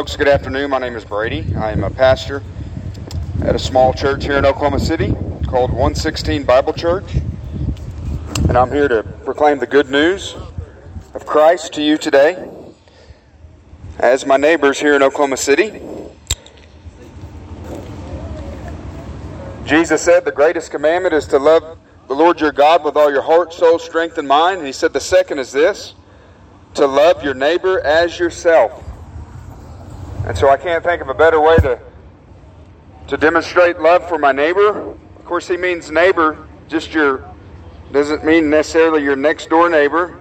folks. 0.00 0.16
Good 0.16 0.28
afternoon. 0.28 0.70
My 0.70 0.78
name 0.78 0.96
is 0.96 1.04
Brady. 1.04 1.54
I 1.56 1.72
am 1.72 1.84
a 1.84 1.90
pastor 1.90 2.42
at 3.44 3.54
a 3.54 3.58
small 3.58 3.92
church 3.92 4.24
here 4.24 4.38
in 4.38 4.46
Oklahoma 4.46 4.80
City 4.80 5.08
called 5.46 5.68
116 5.72 6.44
Bible 6.44 6.72
Church. 6.72 7.16
And 8.48 8.56
I'm 8.56 8.72
here 8.72 8.88
to 8.88 9.02
proclaim 9.02 9.58
the 9.58 9.66
good 9.66 9.90
news 9.90 10.36
of 11.12 11.26
Christ 11.26 11.74
to 11.74 11.82
you 11.82 11.98
today. 11.98 12.48
As 13.98 14.24
my 14.24 14.38
neighbors 14.38 14.80
here 14.80 14.96
in 14.96 15.02
Oklahoma 15.02 15.36
City, 15.36 15.82
Jesus 19.66 20.00
said 20.00 20.24
the 20.24 20.32
greatest 20.32 20.70
commandment 20.70 21.14
is 21.14 21.26
to 21.26 21.38
love 21.38 21.78
the 22.08 22.14
Lord 22.14 22.40
your 22.40 22.52
God 22.52 22.84
with 22.84 22.96
all 22.96 23.12
your 23.12 23.20
heart, 23.20 23.52
soul, 23.52 23.78
strength, 23.78 24.16
and 24.16 24.26
mind. 24.26 24.60
And 24.60 24.66
he 24.66 24.72
said 24.72 24.94
the 24.94 24.98
second 25.00 25.40
is 25.40 25.52
this 25.52 25.92
to 26.72 26.86
love 26.86 27.22
your 27.22 27.34
neighbor 27.34 27.80
as 27.80 28.18
yourself. 28.18 28.89
And 30.30 30.38
so 30.38 30.48
I 30.48 30.56
can't 30.56 30.84
think 30.84 31.02
of 31.02 31.08
a 31.08 31.14
better 31.14 31.40
way 31.40 31.56
to, 31.56 31.80
to 33.08 33.16
demonstrate 33.16 33.80
love 33.80 34.08
for 34.08 34.16
my 34.16 34.30
neighbor. 34.30 34.92
Of 35.18 35.24
course, 35.24 35.48
he 35.48 35.56
means 35.56 35.90
neighbor, 35.90 36.46
just 36.68 36.94
your, 36.94 37.28
doesn't 37.90 38.24
mean 38.24 38.48
necessarily 38.48 39.02
your 39.02 39.16
next 39.16 39.50
door 39.50 39.68
neighbor. 39.68 40.20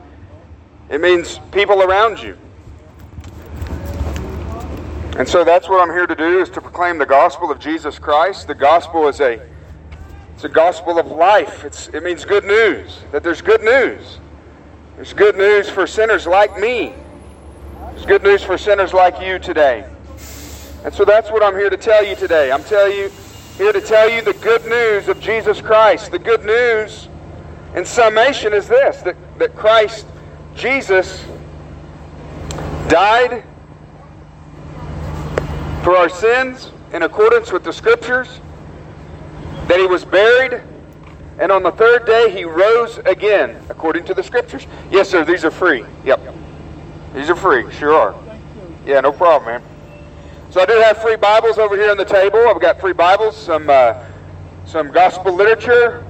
It 0.90 1.00
means 1.00 1.40
people 1.52 1.84
around 1.84 2.24
you. 2.24 2.36
And 5.20 5.28
so 5.28 5.44
that's 5.44 5.70
what 5.70 5.80
I'm 5.80 5.94
here 5.94 6.08
to 6.08 6.16
do 6.16 6.42
is 6.42 6.50
to 6.50 6.60
proclaim 6.62 6.98
the 6.98 7.06
gospel 7.06 7.52
of 7.52 7.60
Jesus 7.60 8.00
Christ. 8.00 8.48
The 8.48 8.56
gospel 8.56 9.08
is 9.10 9.22
a 9.22 9.40
it's 10.34 10.44
a 10.44 10.50
gospel 10.50 10.98
of 10.98 11.06
life. 11.06 11.64
It's, 11.64 11.88
it 11.90 12.02
means 12.02 12.26
good 12.26 12.46
news, 12.46 12.98
that 13.12 13.22
there's 13.22 13.44
good 13.44 13.62
news. 13.62 14.18
There's 14.96 15.14
good 15.14 15.38
news 15.38 15.70
for 15.70 15.86
sinners 15.86 16.26
like 16.26 16.60
me. 16.60 16.96
There's 17.92 18.08
good 18.08 18.24
news 18.24 18.42
for 18.42 18.58
sinners 18.58 18.92
like 18.92 19.22
you 19.22 19.38
today. 19.38 19.86
And 20.84 20.94
so 20.94 21.04
that's 21.04 21.30
what 21.30 21.44
I'm 21.44 21.56
here 21.56 21.70
to 21.70 21.78
tell 21.78 22.06
you 22.06 22.16
today. 22.16 22.52
I'm 22.52 22.64
tell 22.64 22.92
you, 22.92 23.12
here 23.58 23.74
to 23.74 23.82
tell 23.82 24.10
you 24.10 24.22
the 24.22 24.34
good 24.34 24.66
news 24.66 25.10
of 25.10 25.20
Jesus 25.20 25.60
Christ. 25.60 26.12
The 26.12 26.20
good 26.20 26.46
news, 26.46 27.10
in 27.76 27.84
summation, 27.84 28.54
is 28.54 28.68
this 28.68 29.02
that, 29.02 29.16
that 29.40 29.56
Christ, 29.56 30.08
Jesus, 30.56 31.26
died 32.88 33.44
for 35.84 35.96
our 35.96 36.10
sins 36.10 36.72
in 36.94 37.04
accordance 37.04 37.52
with 37.52 37.64
the 37.64 37.74
Scriptures, 37.74 38.40
that 39.68 39.80
he 39.80 39.86
was 39.86 40.06
buried, 40.06 40.62
and 41.40 41.52
on 41.52 41.62
the 41.62 41.72
third 41.72 42.06
day 42.06 42.32
he 42.32 42.44
rose 42.46 42.98
again, 43.00 43.62
according 43.70 44.06
to 44.06 44.14
the 44.14 44.24
Scriptures. 44.24 44.66
Yes, 44.90 45.10
sir, 45.10 45.24
these 45.24 45.46
are 45.46 45.52
free. 45.52 45.86
Yep. 46.06 46.36
These 47.14 47.30
are 47.30 47.36
free, 47.36 47.72
sure 47.74 47.94
are. 47.94 48.16
Yeah, 48.86 49.02
no 49.02 49.12
problem, 49.12 49.62
man. 49.62 49.69
So 50.52 50.62
I 50.62 50.66
do 50.66 50.74
have 50.80 50.98
free 50.98 51.16
Bibles 51.16 51.60
over 51.60 51.76
here 51.76 51.92
on 51.92 51.98
the 51.98 52.06
table. 52.06 52.48
I've 52.48 52.60
got 52.60 52.80
free 52.80 52.92
Bibles, 52.92 53.38
some 53.38 53.70
uh, 53.70 54.04
some 54.66 54.92
gospel 54.92 55.32
literature, 55.32 56.04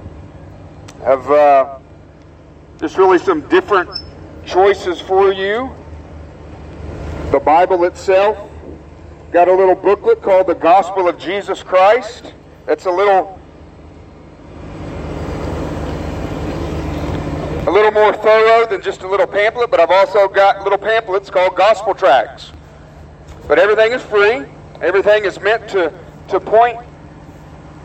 of 1.02 1.30
uh, 1.30 1.78
just 2.78 2.96
really 2.96 3.18
some 3.18 3.46
different 3.48 3.90
choices 4.46 4.98
for 4.98 5.30
you. 5.30 5.70
The 7.32 7.38
Bible 7.38 7.84
itself, 7.84 8.50
got 9.30 9.48
a 9.48 9.52
little 9.52 9.74
booklet 9.74 10.22
called 10.22 10.46
The 10.46 10.54
Gospel 10.54 11.06
of 11.06 11.18
Jesus 11.18 11.62
Christ. 11.62 12.32
That's 12.64 12.86
a 12.86 12.90
little 12.90 13.38
a 17.66 17.70
little 17.70 17.90
more 17.90 18.14
thorough 18.14 18.66
than 18.66 18.80
just 18.80 19.02
a 19.02 19.06
little 19.06 19.26
pamphlet, 19.26 19.70
but 19.70 19.80
I've 19.80 19.90
also 19.90 20.28
got 20.28 20.64
little 20.64 20.78
pamphlets 20.78 21.28
called 21.28 21.56
gospel 21.56 21.94
tracts. 21.94 22.52
But 23.50 23.58
everything 23.58 23.90
is 23.90 24.02
free. 24.02 24.46
Everything 24.80 25.24
is 25.24 25.40
meant 25.40 25.68
to, 25.70 25.92
to 26.28 26.38
point 26.38 26.78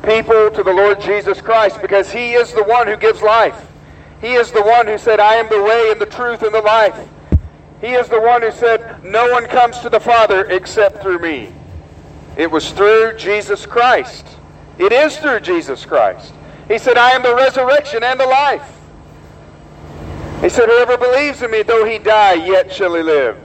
people 0.04 0.52
to 0.52 0.62
the 0.62 0.72
Lord 0.72 1.02
Jesus 1.02 1.42
Christ 1.42 1.82
because 1.82 2.12
He 2.12 2.34
is 2.34 2.54
the 2.54 2.64
one 2.66 2.86
who 2.86 2.96
gives 2.96 3.24
life. 3.24 3.66
He 4.22 4.34
is 4.34 4.52
the 4.52 4.62
one 4.62 4.86
who 4.86 5.00
said, 5.00 5.20
I 5.20 5.34
am 5.34 5.50
the 5.50 5.64
way 5.64 5.90
and 5.90 6.00
the 6.00 6.06
truth 6.06 6.44
and 6.44 6.54
the 6.54 6.62
life. 6.62 6.96
He 7.82 7.94
is 7.94 8.08
the 8.10 8.22
one 8.22 8.44
who 8.44 8.52
said, 8.52 9.04
No 9.04 9.32
one 9.32 9.48
comes 9.48 9.80
to 9.80 9.90
the 9.90 10.00
Father 10.00 10.46
except 10.52 11.02
through 11.02 11.18
me. 11.18 11.52
It 12.38 12.52
was 12.52 12.72
through 12.72 13.18
Jesus 13.18 13.66
Christ. 13.66 14.28
It 14.78 14.92
is 14.92 15.18
through 15.18 15.40
Jesus 15.40 15.84
Christ. 15.84 16.32
He 16.68 16.78
said, 16.78 16.96
I 16.96 17.10
am 17.10 17.24
the 17.24 17.34
resurrection 17.34 18.04
and 18.04 18.20
the 18.20 18.28
life. 18.28 18.72
He 20.42 20.50
said, 20.50 20.70
Whoever 20.70 20.96
believes 20.96 21.42
in 21.42 21.50
me, 21.50 21.64
though 21.64 21.86
he 21.86 21.98
die, 21.98 22.36
yet 22.36 22.72
shall 22.72 22.94
he 22.94 23.02
live. 23.02 23.45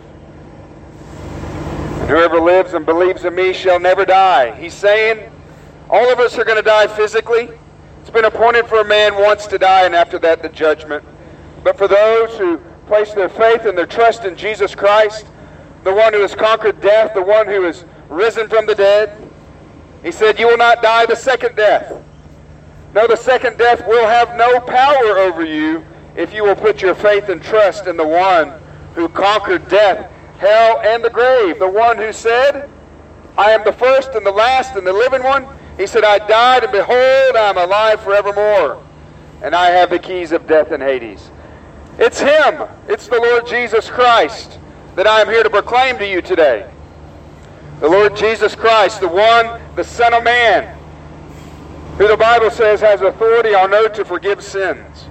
Whoever 2.11 2.41
lives 2.41 2.75
and 2.75 2.85
believes 2.85 3.25
in 3.25 3.37
me 3.37 3.53
shall 3.53 3.79
never 3.79 4.05
die. 4.05 4.61
He's 4.61 4.75
saying, 4.75 5.31
all 5.89 6.11
of 6.13 6.19
us 6.19 6.37
are 6.39 6.45
going 6.45 6.57
to 6.57 6.63
die 6.63 6.89
physically. 6.89 7.49
It's 8.01 8.11
been 8.11 8.25
appointed 8.25 8.67
for 8.67 8.81
a 8.81 8.85
man 8.85 9.15
once 9.15 9.47
to 9.47 9.59
die, 9.59 9.85
and 9.87 9.95
after 9.95 10.19
that, 10.19 10.43
the 10.43 10.49
judgment. 10.49 11.05
But 11.63 11.79
for 11.79 11.87
those 11.87 12.37
who 12.37 12.59
place 12.89 13.15
their 13.15 13.29
faith 13.29 13.65
and 13.65 13.79
their 13.79 13.87
trust 13.87 14.25
in 14.25 14.35
Jesus 14.35 14.75
Christ, 14.75 15.25
the 15.85 15.95
one 15.95 16.13
who 16.13 16.21
has 16.23 16.35
conquered 16.35 16.81
death, 16.81 17.15
the 17.15 17.23
one 17.23 17.47
who 17.47 17.63
has 17.63 17.85
risen 18.09 18.49
from 18.49 18.67
the 18.67 18.75
dead, 18.75 19.17
he 20.03 20.11
said, 20.11 20.37
You 20.37 20.49
will 20.49 20.59
not 20.59 20.83
die 20.83 21.07
the 21.07 21.15
second 21.15 21.55
death. 21.55 21.93
No, 22.93 23.07
the 23.07 23.15
second 23.15 23.57
death 23.57 23.87
will 23.87 24.09
have 24.09 24.37
no 24.37 24.59
power 24.59 25.17
over 25.17 25.45
you 25.45 25.87
if 26.17 26.35
you 26.35 26.43
will 26.43 26.57
put 26.57 26.83
your 26.83 26.97
faith 26.97 27.29
and 27.29 27.41
trust 27.41 27.87
in 27.87 27.97
the 27.97 28.07
one 28.07 28.61
who 28.97 29.09
conquered 29.09 29.69
death, 29.69 30.11
hell, 30.41 30.81
and 30.81 31.05
the 31.05 31.11
grave. 31.11 31.59
The 31.59 31.69
one 31.69 31.99
who 31.99 32.13
said, 32.13 32.69
I 33.39 33.53
am 33.53 33.63
the 33.65 33.73
first 33.73 34.15
and 34.15 34.25
the 34.25 34.33
last 34.33 34.75
and 34.75 34.87
the 34.87 34.93
living 34.93 35.23
one. 35.23 35.47
He 35.77 35.87
said, 35.87 36.03
I 36.03 36.19
died, 36.19 36.65
and 36.65 36.73
behold, 36.73 37.37
I 37.37 37.51
am 37.51 37.59
alive 37.59 38.01
forevermore. 38.01 38.83
And 39.43 39.55
I 39.55 39.67
have 39.71 39.91
the 39.91 39.99
keys 39.99 40.33
of 40.33 40.47
death 40.47 40.73
and 40.73 40.83
Hades. 40.83 41.31
It's 41.99 42.21
Him. 42.21 42.67
It's 42.89 43.07
the 43.07 43.19
Lord 43.19 43.47
Jesus 43.47 43.89
Christ 43.89 44.59
that 44.97 45.07
I 45.07 45.21
am 45.21 45.29
here 45.29 45.43
to 45.43 45.51
proclaim 45.51 45.99
to 45.99 46.07
you 46.07 46.21
today. 46.21 46.69
The 47.81 47.89
Lord 47.89 48.17
Jesus 48.17 48.55
Christ, 48.55 49.01
the 49.01 49.09
one, 49.09 49.61
the 49.77 49.85
Son 49.85 50.13
of 50.13 50.25
Man, 50.25 50.77
who 51.97 52.09
the 52.09 52.17
Bible 52.17 52.51
says 52.51 52.81
has 52.81 53.01
authority 53.01 53.55
on 53.55 53.73
earth 53.73 53.95
to 53.95 54.05
forgive 54.05 54.43
sins. 54.43 55.07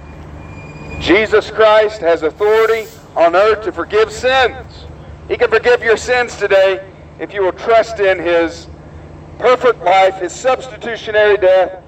Jesus 1.00 1.50
Christ 1.50 2.00
has 2.00 2.22
authority 2.22 2.88
on 3.16 3.34
earth 3.34 3.64
to 3.64 3.72
forgive 3.72 4.12
sins. 4.12 4.86
He 5.30 5.36
can 5.36 5.48
forgive 5.48 5.80
your 5.80 5.96
sins 5.96 6.34
today 6.34 6.84
if 7.20 7.32
you 7.32 7.42
will 7.42 7.52
trust 7.52 8.00
in 8.00 8.18
His 8.18 8.66
perfect 9.38 9.80
life, 9.84 10.16
His 10.16 10.32
substitutionary 10.32 11.36
death, 11.36 11.84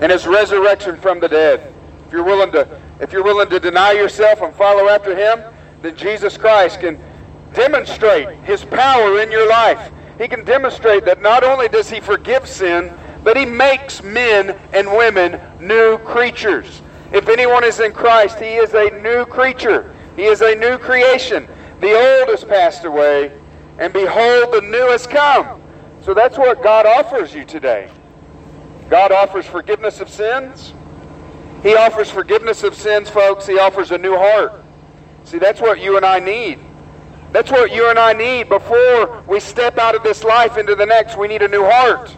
and 0.00 0.10
His 0.10 0.26
resurrection 0.26 0.96
from 0.96 1.20
the 1.20 1.28
dead. 1.28 1.72
If 2.04 2.12
you're 2.12 2.24
willing 2.24 2.50
to, 2.50 2.80
if 3.00 3.12
you're 3.12 3.22
willing 3.22 3.48
to 3.50 3.60
deny 3.60 3.92
yourself 3.92 4.42
and 4.42 4.52
follow 4.56 4.88
after 4.88 5.14
Him, 5.14 5.40
then 5.82 5.94
Jesus 5.94 6.36
Christ 6.36 6.80
can 6.80 6.98
demonstrate 7.52 8.28
His 8.40 8.64
power 8.64 9.20
in 9.20 9.30
your 9.30 9.48
life. 9.48 9.92
He 10.18 10.26
can 10.26 10.44
demonstrate 10.44 11.04
that 11.04 11.22
not 11.22 11.44
only 11.44 11.68
does 11.68 11.88
He 11.88 12.00
forgive 12.00 12.48
sin, 12.48 12.92
but 13.22 13.36
He 13.36 13.44
makes 13.44 14.02
men 14.02 14.58
and 14.72 14.88
women 14.88 15.40
new 15.60 15.98
creatures. 15.98 16.82
If 17.12 17.28
anyone 17.28 17.62
is 17.62 17.78
in 17.78 17.92
Christ, 17.92 18.40
he 18.40 18.56
is 18.56 18.74
a 18.74 18.90
new 19.00 19.24
creature. 19.26 19.94
He 20.16 20.24
is 20.24 20.40
a 20.40 20.56
new 20.56 20.76
creation. 20.76 21.46
The 21.80 21.92
old 21.92 22.28
has 22.30 22.44
passed 22.44 22.84
away, 22.84 23.32
and 23.78 23.92
behold, 23.92 24.52
the 24.52 24.62
new 24.62 24.88
has 24.88 25.06
come. 25.06 25.60
So 26.02 26.14
that's 26.14 26.38
what 26.38 26.62
God 26.62 26.86
offers 26.86 27.34
you 27.34 27.44
today. 27.44 27.90
God 28.88 29.12
offers 29.12 29.44
forgiveness 29.44 30.00
of 30.00 30.08
sins. 30.08 30.72
He 31.62 31.74
offers 31.74 32.10
forgiveness 32.10 32.62
of 32.62 32.74
sins, 32.74 33.10
folks. 33.10 33.46
He 33.46 33.58
offers 33.58 33.90
a 33.90 33.98
new 33.98 34.16
heart. 34.16 34.62
See, 35.24 35.38
that's 35.38 35.60
what 35.60 35.80
you 35.80 35.96
and 35.96 36.06
I 36.06 36.20
need. 36.20 36.60
That's 37.32 37.50
what 37.50 37.72
you 37.72 37.90
and 37.90 37.98
I 37.98 38.12
need 38.12 38.48
before 38.48 39.22
we 39.26 39.40
step 39.40 39.76
out 39.78 39.94
of 39.94 40.02
this 40.02 40.22
life 40.22 40.56
into 40.56 40.74
the 40.74 40.86
next. 40.86 41.18
We 41.18 41.28
need 41.28 41.42
a 41.42 41.48
new 41.48 41.64
heart. 41.64 42.16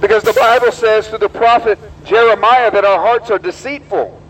Because 0.00 0.22
the 0.22 0.32
Bible 0.32 0.70
says 0.70 1.08
through 1.08 1.18
the 1.18 1.28
prophet 1.28 1.78
Jeremiah 2.04 2.70
that 2.70 2.84
our 2.84 3.00
hearts 3.00 3.30
are 3.30 3.38
deceitful. 3.38 4.22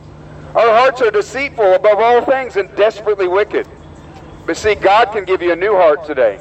Our 0.55 0.71
hearts 0.71 1.03
are 1.03 1.11
deceitful 1.11 1.75
above 1.75 1.99
all 1.99 2.25
things 2.25 2.57
and 2.57 2.75
desperately 2.75 3.29
wicked. 3.29 3.69
But 4.49 4.57
see, 4.57 4.75
God 4.77 5.13
can 5.13 5.27
give 5.27 5.43
you 5.43 5.53
a 5.53 5.57
new 5.57 5.75
heart 5.75 6.07
today. 6.07 6.41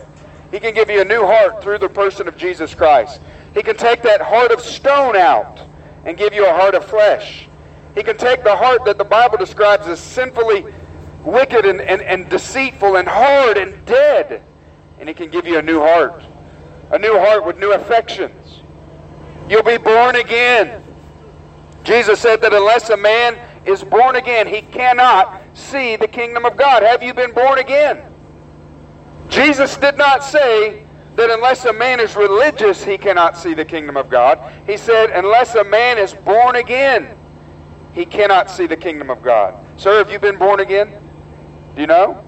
He 0.49 0.61
can 0.61 0.73
give 0.73 0.89
you 0.89 1.01
a 1.01 1.03
new 1.03 1.25
heart 1.25 1.61
through 1.61 1.79
the 1.79 1.89
person 1.89 2.29
of 2.29 2.37
Jesus 2.37 2.73
Christ. 2.73 3.19
He 3.53 3.61
can 3.61 3.75
take 3.75 4.01
that 4.03 4.21
heart 4.21 4.51
of 4.51 4.61
stone 4.61 5.17
out 5.17 5.59
and 6.05 6.17
give 6.17 6.33
you 6.33 6.47
a 6.47 6.53
heart 6.53 6.73
of 6.73 6.85
flesh. 6.85 7.49
He 7.95 8.03
can 8.03 8.15
take 8.15 8.45
the 8.45 8.55
heart 8.55 8.85
that 8.85 8.97
the 8.97 9.03
Bible 9.03 9.37
describes 9.37 9.87
as 9.87 9.99
sinfully 9.99 10.73
wicked 11.25 11.65
and, 11.65 11.81
and, 11.81 12.01
and 12.01 12.29
deceitful 12.29 12.95
and 12.95 13.09
hard 13.09 13.57
and 13.57 13.85
dead, 13.85 14.41
and 15.01 15.09
He 15.09 15.13
can 15.13 15.29
give 15.29 15.45
you 15.45 15.57
a 15.57 15.61
new 15.61 15.81
heart. 15.81 16.23
A 16.91 16.97
new 16.97 17.19
heart 17.19 17.45
with 17.45 17.59
new 17.59 17.73
affections. 17.73 18.61
You'll 19.49 19.63
be 19.63 19.75
born 19.75 20.15
again. 20.15 20.81
Jesus 21.83 22.21
said 22.21 22.39
that 22.39 22.53
unless 22.53 22.89
a 22.89 22.95
man 22.95 23.37
is 23.65 23.83
born 23.83 24.15
again, 24.15 24.47
he 24.47 24.61
cannot 24.61 25.41
see 25.57 25.95
the 25.95 26.07
kingdom 26.07 26.45
of 26.45 26.55
God. 26.55 26.83
Have 26.83 27.03
you 27.03 27.13
been 27.13 27.31
born 27.31 27.59
again? 27.59 28.03
Jesus 29.29 29.75
did 29.77 29.97
not 29.97 30.23
say 30.23 30.85
that 31.15 31.31
unless 31.31 31.65
a 31.65 31.73
man 31.73 31.99
is 31.99 32.15
religious, 32.15 32.83
he 32.83 32.97
cannot 32.97 33.37
see 33.37 33.53
the 33.53 33.65
kingdom 33.65 33.97
of 33.97 34.09
God. 34.09 34.39
He 34.67 34.77
said, 34.77 35.09
unless 35.09 35.55
a 35.55 35.63
man 35.63 35.97
is 35.97 36.13
born 36.13 36.55
again, 36.55 37.17
he 37.93 38.05
cannot 38.05 38.51
see 38.51 38.67
the 38.67 38.77
kingdom 38.77 39.09
of 39.09 39.23
God. 39.23 39.55
Sir, 39.79 39.97
have 39.97 40.11
you 40.11 40.19
been 40.19 40.37
born 40.37 40.59
again? 40.59 41.01
Do 41.75 41.81
you 41.81 41.87
know? 41.87 42.23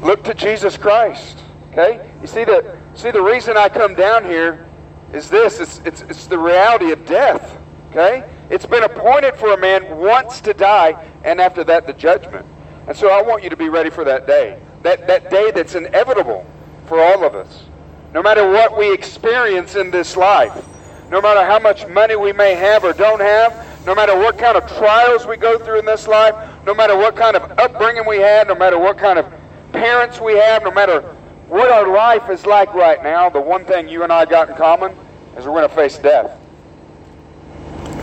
Look 0.00 0.22
to 0.24 0.34
Jesus 0.34 0.76
Christ. 0.76 1.38
Okay? 1.72 2.08
You 2.20 2.28
see 2.28 2.44
the 2.44 2.78
see 2.94 3.10
the 3.10 3.22
reason 3.22 3.56
I 3.56 3.68
come 3.68 3.94
down 3.94 4.24
here 4.24 4.66
is 5.12 5.28
this 5.28 5.58
it's 5.58 5.80
it's, 5.84 6.02
it's 6.02 6.26
the 6.26 6.38
reality 6.38 6.92
of 6.92 7.04
death. 7.06 7.58
Okay? 7.90 8.24
It's 8.50 8.66
been 8.66 8.82
appointed 8.82 9.34
for 9.36 9.52
a 9.52 9.58
man 9.58 9.96
once 9.96 10.40
to 10.42 10.54
die, 10.54 11.02
and 11.24 11.40
after 11.40 11.64
that 11.64 11.86
the 11.86 11.92
judgment. 11.92 12.46
And 12.86 12.96
so 12.96 13.08
I 13.08 13.22
want 13.22 13.42
you 13.42 13.50
to 13.50 13.56
be 13.56 13.68
ready 13.68 13.90
for 13.90 14.04
that 14.04 14.26
day. 14.26 14.60
That 14.82 15.06
that 15.06 15.30
day 15.30 15.50
that's 15.50 15.74
inevitable 15.74 16.46
for 16.86 17.00
all 17.00 17.24
of 17.24 17.34
us. 17.34 17.64
No 18.12 18.22
matter 18.22 18.48
what 18.48 18.76
we 18.76 18.92
experience 18.92 19.74
in 19.74 19.90
this 19.90 20.16
life, 20.16 20.64
no 21.10 21.20
matter 21.20 21.44
how 21.44 21.58
much 21.58 21.86
money 21.88 22.16
we 22.16 22.32
may 22.32 22.54
have 22.54 22.84
or 22.84 22.92
don't 22.92 23.20
have, 23.20 23.86
no 23.86 23.94
matter 23.94 24.16
what 24.16 24.38
kind 24.38 24.56
of 24.56 24.68
trials 24.76 25.26
we 25.26 25.36
go 25.36 25.58
through 25.58 25.78
in 25.78 25.84
this 25.84 26.06
life, 26.06 26.34
no 26.64 26.74
matter 26.74 26.96
what 26.96 27.16
kind 27.16 27.36
of 27.36 27.58
upbringing 27.58 28.06
we 28.06 28.18
had, 28.18 28.48
no 28.48 28.54
matter 28.54 28.78
what 28.78 28.98
kind 28.98 29.18
of 29.18 29.32
parents 29.72 30.20
we 30.20 30.34
have, 30.34 30.62
no 30.62 30.70
matter 30.70 31.00
what 31.48 31.70
our 31.70 31.88
life 31.88 32.30
is 32.30 32.46
like 32.46 32.72
right 32.74 33.02
now, 33.02 33.28
the 33.28 33.40
one 33.40 33.64
thing 33.64 33.88
you 33.88 34.02
and 34.02 34.12
I 34.12 34.24
got 34.24 34.48
in 34.48 34.56
common 34.56 34.92
is 35.36 35.46
we're 35.46 35.52
going 35.52 35.68
to 35.68 35.74
face 35.74 35.98
death. 35.98 36.30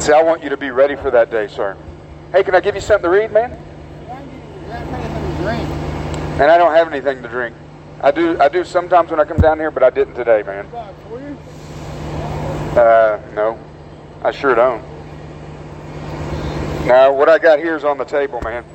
See, 0.01 0.13
I 0.13 0.23
want 0.23 0.41
you 0.41 0.49
to 0.49 0.57
be 0.57 0.71
ready 0.71 0.95
for 0.95 1.11
that 1.11 1.29
day, 1.29 1.47
sir. 1.47 1.77
Hey, 2.31 2.41
can 2.41 2.55
I 2.55 2.59
give 2.59 2.73
you 2.73 2.81
something 2.81 3.03
to 3.03 3.15
read, 3.15 3.31
man? 3.31 3.51
And 6.41 6.49
I 6.49 6.57
don't 6.57 6.73
have 6.73 6.91
anything 6.91 7.21
to 7.21 7.27
drink. 7.29 7.55
I 8.01 8.09
do. 8.09 8.35
I 8.41 8.49
do 8.49 8.63
sometimes 8.63 9.11
when 9.11 9.19
I 9.19 9.25
come 9.25 9.37
down 9.37 9.59
here, 9.59 9.69
but 9.69 9.83
I 9.83 9.91
didn't 9.91 10.15
today, 10.15 10.41
man. 10.41 10.65
Uh, 12.75 13.21
no, 13.35 13.59
I 14.23 14.31
sure 14.31 14.55
don't. 14.55 14.81
Now, 16.87 17.13
what 17.13 17.29
I 17.29 17.37
got 17.37 17.59
here 17.59 17.75
is 17.75 17.83
on 17.83 17.99
the 17.99 18.05
table, 18.05 18.41
man. 18.41 18.65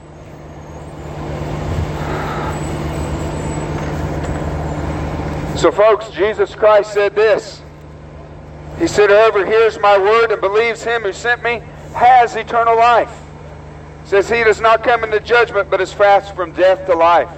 So, 5.59 5.73
folks, 5.73 6.09
Jesus 6.11 6.55
Christ 6.55 6.93
said 6.93 7.17
this. 7.17 7.63
He 8.79 8.87
said, 8.87 9.11
Whoever 9.11 9.45
hears 9.45 9.79
my 9.79 9.99
word 9.99 10.33
and 10.33 10.41
believes 10.41 10.83
him 10.83 11.03
who 11.03 11.13
sent 11.13 11.43
me 11.43 11.63
has 11.95 12.37
eternal 12.37 12.77
life. 12.77 13.11
says 14.05 14.29
he 14.29 14.45
does 14.45 14.61
not 14.61 14.85
come 14.85 15.03
into 15.03 15.19
judgment, 15.21 15.71
but 15.71 15.81
is 15.81 15.93
fast 15.93 16.35
from 16.35 16.53
death 16.53 16.87
to 16.87 16.95
life. 16.95 17.31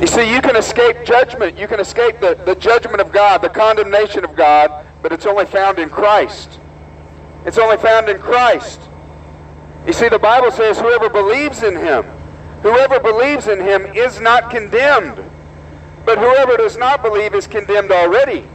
You 0.00 0.06
see, 0.06 0.32
you 0.32 0.40
can 0.40 0.54
escape 0.54 1.04
judgment. 1.04 1.58
You 1.58 1.66
can 1.66 1.80
escape 1.80 2.20
the, 2.20 2.34
the 2.46 2.54
judgment 2.54 3.00
of 3.00 3.10
God, 3.10 3.42
the 3.42 3.48
condemnation 3.48 4.24
of 4.24 4.36
God, 4.36 4.86
but 5.02 5.12
it's 5.12 5.26
only 5.26 5.44
found 5.44 5.80
in 5.80 5.90
Christ. 5.90 6.60
It's 7.44 7.58
only 7.58 7.76
found 7.78 8.08
in 8.08 8.20
Christ. 8.20 8.80
You 9.86 9.92
see, 9.92 10.08
the 10.08 10.18
Bible 10.18 10.52
says, 10.52 10.78
whoever 10.78 11.08
believes 11.08 11.62
in 11.64 11.74
him, 11.74 12.04
whoever 12.62 13.00
believes 13.00 13.48
in 13.48 13.58
him 13.58 13.86
is 13.86 14.20
not 14.20 14.50
condemned. 14.50 15.24
But 16.04 16.18
whoever 16.18 16.56
does 16.56 16.76
not 16.76 17.02
believe 17.02 17.34
is 17.34 17.46
condemned 17.46 17.90
already, 17.90 18.46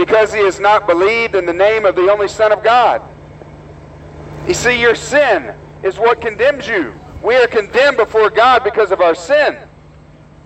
because 0.00 0.32
he 0.32 0.40
has 0.40 0.58
not 0.58 0.86
believed 0.86 1.34
in 1.34 1.44
the 1.44 1.52
name 1.52 1.84
of 1.84 1.94
the 1.94 2.10
only 2.10 2.26
Son 2.26 2.52
of 2.52 2.64
God. 2.64 3.02
You 4.48 4.54
see, 4.54 4.80
your 4.80 4.94
sin 4.94 5.54
is 5.82 5.98
what 5.98 6.22
condemns 6.22 6.66
you. 6.66 6.98
We 7.22 7.36
are 7.36 7.46
condemned 7.46 7.98
before 7.98 8.30
God 8.30 8.64
because 8.64 8.92
of 8.92 9.02
our 9.02 9.14
sin. 9.14 9.58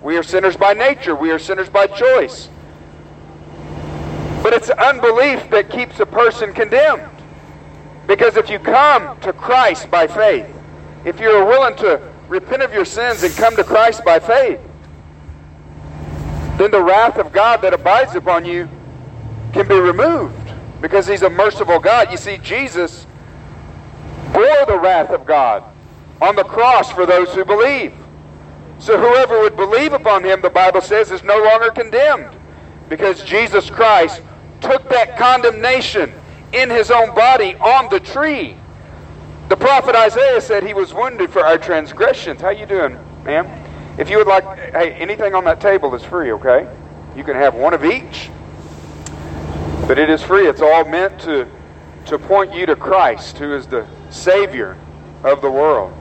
We 0.01 0.17
are 0.17 0.23
sinners 0.23 0.57
by 0.57 0.73
nature, 0.73 1.15
we 1.15 1.31
are 1.31 1.39
sinners 1.39 1.69
by 1.69 1.87
choice. 1.87 2.49
But 4.43 4.51
it's 4.51 4.69
unbelief 4.71 5.49
that 5.51 5.69
keeps 5.69 6.01
a 6.01 6.05
person 6.05 6.51
condemned. 6.51 7.09
Because 8.07 8.35
if 8.35 8.49
you 8.49 8.59
come 8.59 9.17
to 9.21 9.31
Christ 9.31 9.89
by 9.89 10.05
faith, 10.05 10.53
if 11.05 11.17
you're 11.17 11.45
willing 11.45 11.77
to 11.77 12.01
repent 12.27 12.61
of 12.61 12.73
your 12.73 12.83
sins 12.83 13.23
and 13.23 13.33
come 13.35 13.55
to 13.55 13.63
Christ 13.63 14.03
by 14.03 14.19
faith, 14.19 14.59
then 16.57 16.71
the 16.71 16.83
wrath 16.83 17.17
of 17.17 17.31
God 17.31 17.61
that 17.61 17.73
abides 17.73 18.15
upon 18.15 18.43
you 18.43 18.67
can 19.55 19.67
be 19.69 19.79
removed 19.79 20.51
because 20.81 21.07
he's 21.07 21.21
a 21.21 21.29
merciful 21.29 21.79
God. 21.79 22.11
You 22.11 22.17
see, 22.17 22.37
Jesus 22.37 23.07
bore 24.33 24.65
the 24.67 24.77
wrath 24.77 25.11
of 25.11 25.25
God 25.25 25.63
on 26.21 26.35
the 26.35 26.43
cross 26.43 26.91
for 26.91 27.05
those 27.05 27.33
who 27.33 27.45
believe. 27.45 27.93
So 28.79 28.97
whoever 28.97 29.39
would 29.39 29.55
believe 29.55 29.93
upon 29.93 30.25
him, 30.25 30.41
the 30.41 30.49
Bible 30.49 30.81
says, 30.81 31.09
is 31.09 31.23
no 31.23 31.41
longer 31.41 31.71
condemned 31.71 32.35
because 32.89 33.23
Jesus 33.23 33.69
Christ 33.69 34.21
took 34.59 34.89
that 34.89 35.17
condemnation 35.17 36.11
in 36.51 36.69
his 36.69 36.91
own 36.91 37.15
body 37.15 37.55
on 37.55 37.87
the 37.89 38.01
tree. 38.01 38.57
The 39.47 39.55
prophet 39.55 39.95
Isaiah 39.95 40.41
said 40.41 40.63
he 40.63 40.73
was 40.73 40.93
wounded 40.93 41.31
for 41.31 41.45
our 41.45 41.57
transgressions. 41.57 42.41
How 42.41 42.49
you 42.49 42.65
doing, 42.65 42.97
ma'am? 43.23 43.47
If 43.97 44.09
you 44.09 44.17
would 44.17 44.27
like, 44.27 44.43
hey, 44.73 44.91
anything 44.95 45.33
on 45.33 45.45
that 45.45 45.61
table 45.61 45.95
is 45.95 46.03
free, 46.03 46.33
okay? 46.33 46.67
You 47.15 47.23
can 47.23 47.35
have 47.35 47.55
one 47.55 47.73
of 47.73 47.85
each. 47.85 48.29
But 49.87 49.99
it 49.99 50.09
is 50.09 50.21
free. 50.23 50.47
It's 50.47 50.61
all 50.61 50.83
meant 50.85 51.19
to, 51.21 51.47
to 52.07 52.17
point 52.17 52.53
you 52.53 52.65
to 52.65 52.75
Christ, 52.75 53.37
who 53.37 53.53
is 53.53 53.67
the 53.67 53.85
Savior 54.09 54.77
of 55.23 55.41
the 55.41 55.51
world. 55.51 55.93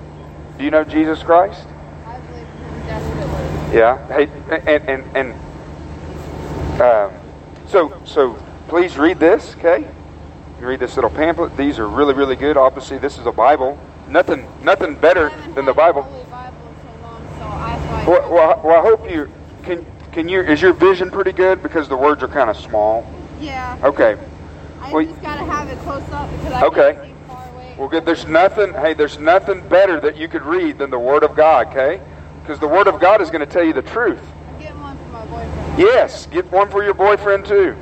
Do 0.56 0.64
you 0.64 0.70
know 0.70 0.84
Jesus 0.84 1.22
Christ? 1.22 1.66
Yeah. 3.72 4.06
Hey, 4.06 4.28
and 4.68 4.88
and 4.88 5.16
and 5.16 6.80
um, 6.80 7.12
so 7.66 8.00
so 8.04 8.38
please 8.68 8.96
read 8.96 9.18
this, 9.18 9.54
okay? 9.56 9.84
You 10.60 10.66
read 10.66 10.78
this 10.78 10.94
little 10.94 11.10
pamphlet. 11.10 11.56
These 11.56 11.80
are 11.80 11.88
really 11.88 12.14
really 12.14 12.36
good. 12.36 12.56
Obviously, 12.56 12.98
this 12.98 13.18
is 13.18 13.26
a 13.26 13.32
Bible. 13.32 13.78
Nothing 14.08 14.48
nothing 14.62 14.94
better 14.94 15.32
than 15.54 15.64
the 15.64 15.74
Bible. 15.74 16.02
Well, 18.06 18.30
well, 18.30 18.60
well, 18.62 18.78
I 18.78 18.80
hope 18.80 19.10
you 19.10 19.28
can. 19.64 19.84
Can 20.12 20.28
you? 20.28 20.42
Is 20.42 20.62
your 20.62 20.72
vision 20.72 21.10
pretty 21.10 21.32
good? 21.32 21.60
Because 21.60 21.88
the 21.88 21.96
words 21.96 22.22
are 22.22 22.28
kind 22.28 22.48
of 22.48 22.56
small. 22.56 23.04
Yeah. 23.40 23.78
Okay. 23.82 24.16
I 24.80 24.92
Well, 24.92 25.04
just 25.04 25.22
gotta 25.22 25.44
have 25.44 25.68
it 25.68 25.78
close 25.80 26.02
up 26.12 26.30
because 26.30 26.52
I 26.52 26.62
Okay. 26.66 26.92
can't 26.94 27.06
see 27.06 27.14
far 27.28 27.48
away. 27.54 27.74
Well, 27.78 27.88
good. 27.88 28.04
There's 28.06 28.26
nothing. 28.26 28.74
Hey, 28.74 28.94
there's 28.94 29.18
nothing 29.18 29.60
better 29.68 30.00
that 30.00 30.16
you 30.16 30.28
could 30.28 30.42
read 30.42 30.78
than 30.78 30.90
the 30.90 30.98
Word 30.98 31.24
of 31.24 31.34
God. 31.34 31.68
Okay? 31.68 32.00
Because 32.42 32.58
the 32.58 32.68
Word 32.68 32.86
of 32.86 33.00
God 33.00 33.20
is 33.20 33.30
going 33.30 33.40
to 33.40 33.46
tell 33.46 33.64
you 33.64 33.72
the 33.72 33.82
truth. 33.82 34.20
I'm 34.48 34.60
getting 34.60 34.80
one 34.80 34.96
for 34.98 35.08
my 35.08 35.24
boyfriend. 35.26 35.78
Yes. 35.78 36.26
Get 36.26 36.50
one 36.52 36.68
for 36.70 36.84
your 36.84 36.94
boyfriend 36.94 37.46
too. 37.46 37.76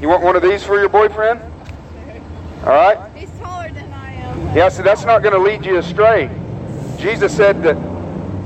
You 0.00 0.08
want 0.08 0.22
one 0.22 0.36
of 0.36 0.42
these 0.42 0.62
for 0.62 0.78
your 0.78 0.88
boyfriend? 0.88 1.40
All 2.62 2.70
right. 2.70 2.98
He's 3.14 3.30
taller 3.38 3.70
than 3.72 3.92
I 3.92 4.12
am. 4.14 4.56
Yeah. 4.56 4.68
See, 4.68 4.82
that's 4.82 5.04
not 5.04 5.22
going 5.22 5.34
to 5.34 5.40
lead 5.40 5.64
you 5.64 5.78
astray. 5.78 6.30
Jesus 6.98 7.34
said 7.34 7.62
that. 7.62 7.76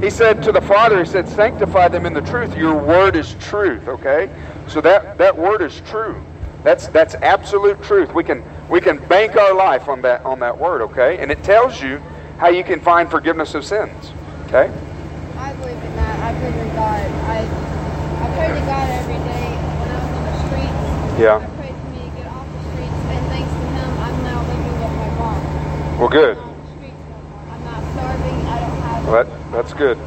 He 0.02 0.10
said 0.10 0.44
to 0.44 0.52
the 0.52 0.60
Father, 0.60 1.00
He 1.00 1.04
said, 1.04 1.28
"Sanctify 1.28 1.88
them 1.88 2.06
in 2.06 2.12
the 2.12 2.20
truth. 2.20 2.56
Your 2.56 2.76
word 2.76 3.16
is 3.16 3.34
truth." 3.40 3.88
Okay. 3.88 4.30
So 4.68 4.80
that 4.82 5.18
that 5.18 5.36
word 5.36 5.62
is 5.62 5.80
true. 5.86 6.22
That's 6.62 6.88
that's 6.88 7.14
absolute 7.16 7.82
truth. 7.82 8.12
We 8.12 8.22
can 8.22 8.44
we 8.68 8.80
can 8.80 8.98
bank 9.08 9.36
our 9.36 9.54
life 9.54 9.88
on 9.88 10.02
that 10.02 10.24
on 10.24 10.40
that 10.40 10.58
word. 10.58 10.82
Okay. 10.82 11.18
And 11.18 11.30
it 11.30 11.42
tells 11.42 11.80
you 11.82 11.98
how 12.38 12.48
you 12.48 12.62
can 12.62 12.80
find 12.80 13.10
forgiveness 13.10 13.54
of 13.54 13.64
sins. 13.64 14.12
Okay. 14.46 14.70
I 15.36 15.52
believe 15.54 15.76
in 15.76 15.96
that. 15.96 16.18
I 16.20 16.38
believe 16.38 16.56
in 16.56 16.68
God. 16.74 17.06
I 17.28 17.38
I 18.20 18.26
pray 18.36 18.48
to 18.48 18.66
God 18.66 18.90
every 18.90 19.14
day 19.14 19.48
when 19.78 19.88
I 19.90 19.98
was 19.98 20.12
on 20.16 20.24
the 20.24 20.36
streets. 20.46 21.20
Yeah. 21.20 21.36
I 21.36 21.46
pray 21.56 21.72
for 21.72 21.88
me 21.88 22.10
to 22.10 22.16
get 22.16 22.26
off 22.28 22.46
the 22.46 22.60
streets, 22.70 23.00
and 23.08 23.26
thanks 23.32 23.50
to 23.50 23.66
Him, 23.72 23.90
I'm 23.98 24.22
now 24.22 24.40
living 24.42 24.74
with 24.78 24.92
my 25.00 25.10
mom. 25.16 25.98
Well, 25.98 26.08
good. 26.08 26.36
I'm 26.36 26.44
not 26.44 26.52
on 26.52 26.60
the 26.60 26.68
streets 26.76 27.02
no. 27.08 27.16
I'm 27.52 27.64
not 27.64 27.80
starving. 27.94 28.38
I 28.46 28.60
don't 28.60 28.80
have. 28.82 29.06
Well, 29.06 29.24
that, 29.24 29.52
that's 29.52 29.72
good. 29.72 29.98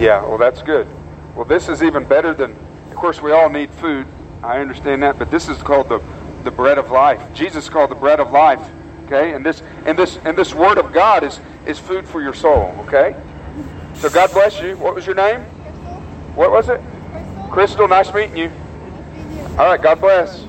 Yeah, 0.00 0.26
well, 0.26 0.38
that's 0.38 0.62
good. 0.62 0.88
Well, 1.36 1.44
this 1.44 1.68
is 1.68 1.82
even 1.82 2.04
better 2.04 2.34
than, 2.34 2.56
course, 3.02 3.20
we 3.20 3.32
all 3.32 3.50
need 3.50 3.68
food. 3.72 4.06
I 4.44 4.60
understand 4.60 5.02
that, 5.02 5.18
but 5.18 5.28
this 5.28 5.48
is 5.48 5.60
called 5.60 5.88
the, 5.88 6.00
the 6.44 6.52
bread 6.52 6.78
of 6.78 6.92
life. 6.92 7.20
Jesus 7.34 7.68
called 7.68 7.90
the 7.90 7.96
bread 7.96 8.20
of 8.20 8.30
life. 8.30 8.60
Okay, 9.06 9.34
and 9.34 9.44
this 9.44 9.60
and 9.84 9.98
this 9.98 10.18
and 10.24 10.38
this 10.38 10.54
word 10.54 10.78
of 10.78 10.92
God 10.92 11.24
is 11.24 11.40
is 11.66 11.80
food 11.80 12.06
for 12.06 12.22
your 12.22 12.32
soul. 12.32 12.72
Okay, 12.86 13.16
so 13.94 14.08
God 14.08 14.30
bless 14.30 14.60
you. 14.60 14.76
What 14.76 14.94
was 14.94 15.04
your 15.04 15.16
name? 15.16 15.44
Crystal. 15.44 16.02
What 16.36 16.52
was 16.52 16.68
it? 16.68 16.80
Crystal. 17.10 17.48
Crystal. 17.50 17.88
Nice 17.88 18.14
meeting 18.14 18.36
you. 18.36 18.52
All 19.58 19.66
right, 19.66 19.82
God 19.82 20.00
bless. 20.00 20.44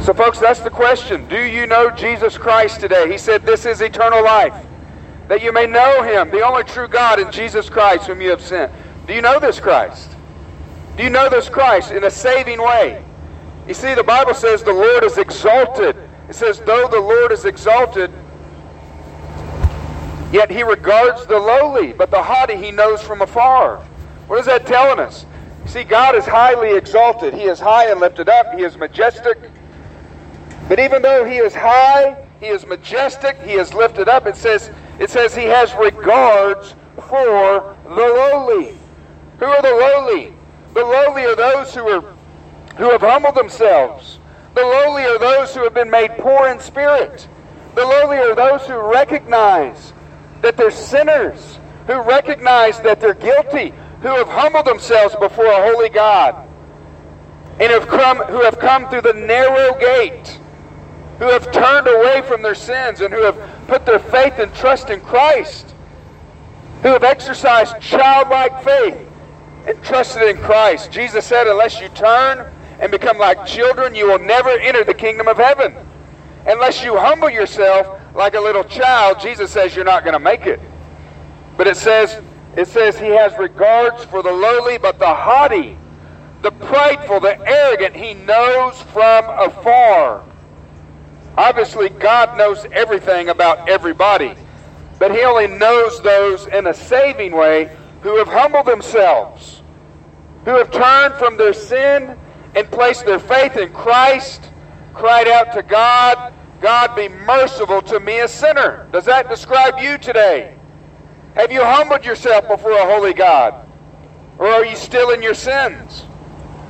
So, 0.00 0.14
folks, 0.14 0.38
that's 0.38 0.60
the 0.60 0.70
question. 0.70 1.28
Do 1.28 1.42
you 1.42 1.66
know 1.66 1.90
Jesus 1.90 2.38
Christ 2.38 2.80
today? 2.80 3.12
He 3.12 3.18
said, 3.18 3.44
This 3.44 3.66
is 3.66 3.82
eternal 3.82 4.24
life, 4.24 4.54
that 5.28 5.42
you 5.42 5.52
may 5.52 5.66
know 5.66 6.02
him, 6.02 6.30
the 6.30 6.40
only 6.40 6.64
true 6.64 6.88
God, 6.88 7.20
and 7.20 7.30
Jesus 7.30 7.68
Christ, 7.68 8.06
whom 8.06 8.22
you 8.22 8.30
have 8.30 8.40
sent. 8.40 8.72
Do 9.06 9.12
you 9.12 9.20
know 9.20 9.38
this 9.38 9.60
Christ? 9.60 10.11
Do 10.96 11.02
you 11.02 11.10
know 11.10 11.28
this 11.28 11.48
Christ 11.48 11.90
in 11.90 12.04
a 12.04 12.10
saving 12.10 12.60
way? 12.60 13.02
You 13.66 13.74
see, 13.74 13.94
the 13.94 14.02
Bible 14.04 14.34
says 14.34 14.62
the 14.62 14.72
Lord 14.72 15.04
is 15.04 15.18
exalted. 15.18 15.96
It 16.28 16.34
says, 16.34 16.60
Though 16.60 16.88
the 16.88 17.00
Lord 17.00 17.32
is 17.32 17.44
exalted, 17.44 18.10
Yet 20.32 20.50
he 20.50 20.62
regards 20.62 21.26
the 21.26 21.38
lowly, 21.38 21.92
but 21.92 22.10
the 22.10 22.22
haughty 22.22 22.56
he 22.56 22.70
knows 22.70 23.02
from 23.02 23.20
afar. 23.20 23.76
What 24.28 24.40
is 24.40 24.46
that 24.46 24.66
telling 24.66 24.98
us? 24.98 25.26
See, 25.66 25.84
God 25.84 26.14
is 26.14 26.24
highly 26.24 26.74
exalted. 26.74 27.34
He 27.34 27.44
is 27.44 27.60
high 27.60 27.90
and 27.90 28.00
lifted 28.00 28.30
up. 28.30 28.54
He 28.54 28.62
is 28.62 28.78
majestic. 28.78 29.38
But 30.68 30.80
even 30.80 31.02
though 31.02 31.26
he 31.26 31.36
is 31.36 31.54
high, 31.54 32.16
he 32.40 32.46
is 32.46 32.66
majestic, 32.66 33.38
he 33.42 33.52
is 33.52 33.74
lifted 33.74 34.08
up, 34.08 34.26
it 34.26 34.36
says, 34.36 34.70
it 34.98 35.10
says 35.10 35.34
he 35.34 35.44
has 35.44 35.74
regards 35.74 36.74
for 37.08 37.76
the 37.84 37.90
lowly. 37.90 38.74
Who 39.38 39.44
are 39.44 39.62
the 39.62 39.70
lowly? 39.70 40.32
The 40.74 40.84
lowly 40.84 41.24
are 41.24 41.36
those 41.36 41.74
who 41.74 41.88
are 41.88 42.14
who 42.76 42.90
have 42.90 43.02
humbled 43.02 43.34
themselves. 43.34 44.18
The 44.54 44.62
lowly 44.62 45.04
are 45.04 45.18
those 45.18 45.54
who 45.54 45.62
have 45.64 45.74
been 45.74 45.90
made 45.90 46.12
poor 46.18 46.48
in 46.48 46.60
spirit. 46.60 47.28
The 47.74 47.84
lowly 47.84 48.18
are 48.18 48.34
those 48.34 48.66
who 48.66 48.76
recognize 48.76 49.92
that 50.40 50.56
they're 50.56 50.70
sinners, 50.70 51.58
who 51.86 52.00
recognize 52.00 52.80
that 52.80 53.00
they're 53.00 53.14
guilty, 53.14 53.72
who 54.00 54.08
have 54.08 54.28
humbled 54.28 54.66
themselves 54.66 55.14
before 55.16 55.46
a 55.46 55.72
holy 55.72 55.88
God, 55.88 56.34
and 57.60 57.70
have 57.70 57.88
come, 57.88 58.18
who 58.18 58.42
have 58.42 58.58
come 58.58 58.88
through 58.88 59.02
the 59.02 59.12
narrow 59.12 59.78
gate, 59.78 60.38
who 61.18 61.26
have 61.26 61.50
turned 61.52 61.86
away 61.86 62.22
from 62.22 62.42
their 62.42 62.54
sins, 62.54 63.00
and 63.00 63.12
who 63.12 63.22
have 63.22 63.38
put 63.68 63.86
their 63.86 63.98
faith 63.98 64.38
and 64.38 64.52
trust 64.54 64.90
in 64.90 65.00
Christ, 65.00 65.74
who 66.82 66.88
have 66.88 67.04
exercised 67.04 67.80
childlike 67.80 68.62
faith 68.64 69.11
and 69.66 69.82
trusted 69.82 70.22
in 70.22 70.36
Christ. 70.38 70.90
Jesus 70.90 71.24
said, 71.24 71.46
Unless 71.46 71.80
you 71.80 71.88
turn 71.90 72.50
and 72.80 72.90
become 72.90 73.18
like 73.18 73.46
children, 73.46 73.94
you 73.94 74.06
will 74.06 74.18
never 74.18 74.50
enter 74.50 74.84
the 74.84 74.94
kingdom 74.94 75.28
of 75.28 75.36
heaven. 75.36 75.74
Unless 76.46 76.82
you 76.82 76.96
humble 76.96 77.30
yourself 77.30 78.00
like 78.14 78.34
a 78.34 78.40
little 78.40 78.64
child, 78.64 79.20
Jesus 79.20 79.50
says 79.50 79.76
you're 79.76 79.84
not 79.84 80.02
going 80.02 80.14
to 80.14 80.18
make 80.18 80.46
it. 80.46 80.60
But 81.56 81.66
it 81.66 81.76
says, 81.76 82.20
it 82.56 82.66
says 82.66 82.98
he 82.98 83.06
has 83.06 83.36
regards 83.38 84.04
for 84.04 84.22
the 84.22 84.32
lowly, 84.32 84.78
but 84.78 84.98
the 84.98 85.14
haughty, 85.14 85.76
the 86.42 86.50
prideful, 86.50 87.20
the 87.20 87.38
arrogant, 87.48 87.94
he 87.94 88.14
knows 88.14 88.80
from 88.82 89.24
afar. 89.28 90.24
Obviously, 91.36 91.88
God 91.88 92.36
knows 92.36 92.66
everything 92.72 93.28
about 93.28 93.68
everybody, 93.68 94.34
but 94.98 95.12
he 95.12 95.22
only 95.22 95.46
knows 95.46 96.02
those 96.02 96.46
in 96.48 96.66
a 96.66 96.74
saving 96.74 97.32
way 97.32 97.74
who 98.02 98.16
have 98.18 98.28
humbled 98.28 98.66
themselves, 98.66 99.62
who 100.44 100.56
have 100.56 100.70
turned 100.70 101.14
from 101.14 101.36
their 101.36 101.52
sin 101.54 102.16
and 102.54 102.70
placed 102.70 103.06
their 103.06 103.18
faith 103.18 103.56
in 103.56 103.72
Christ, 103.72 104.50
cried 104.92 105.28
out 105.28 105.52
to 105.54 105.62
God, 105.62 106.32
God 106.60 106.94
be 106.94 107.08
merciful 107.08 107.82
to 107.82 108.00
me, 108.00 108.20
a 108.20 108.28
sinner. 108.28 108.86
Does 108.92 109.04
that 109.06 109.28
describe 109.28 109.78
you 109.78 109.98
today? 109.98 110.54
Have 111.34 111.50
you 111.50 111.64
humbled 111.64 112.04
yourself 112.04 112.46
before 112.46 112.72
a 112.72 112.84
holy 112.84 113.14
God? 113.14 113.66
Or 114.38 114.46
are 114.48 114.64
you 114.64 114.76
still 114.76 115.10
in 115.10 115.22
your 115.22 115.34
sins? 115.34 116.04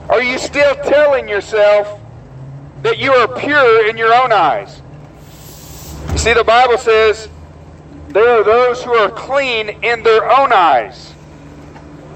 Are 0.08 0.22
you 0.22 0.38
still 0.38 0.74
telling 0.76 1.28
yourself 1.28 2.00
that 2.82 2.98
you 2.98 3.12
are 3.12 3.28
pure 3.38 3.88
in 3.88 3.96
your 3.96 4.14
own 4.14 4.32
eyes? 4.32 4.82
You 6.10 6.18
see, 6.18 6.32
the 6.32 6.44
Bible 6.44 6.78
says 6.78 7.28
there 8.08 8.40
are 8.40 8.44
those 8.44 8.82
who 8.82 8.92
are 8.92 9.10
clean 9.10 9.70
in 9.82 10.02
their 10.02 10.30
own 10.30 10.52
eyes, 10.52 11.14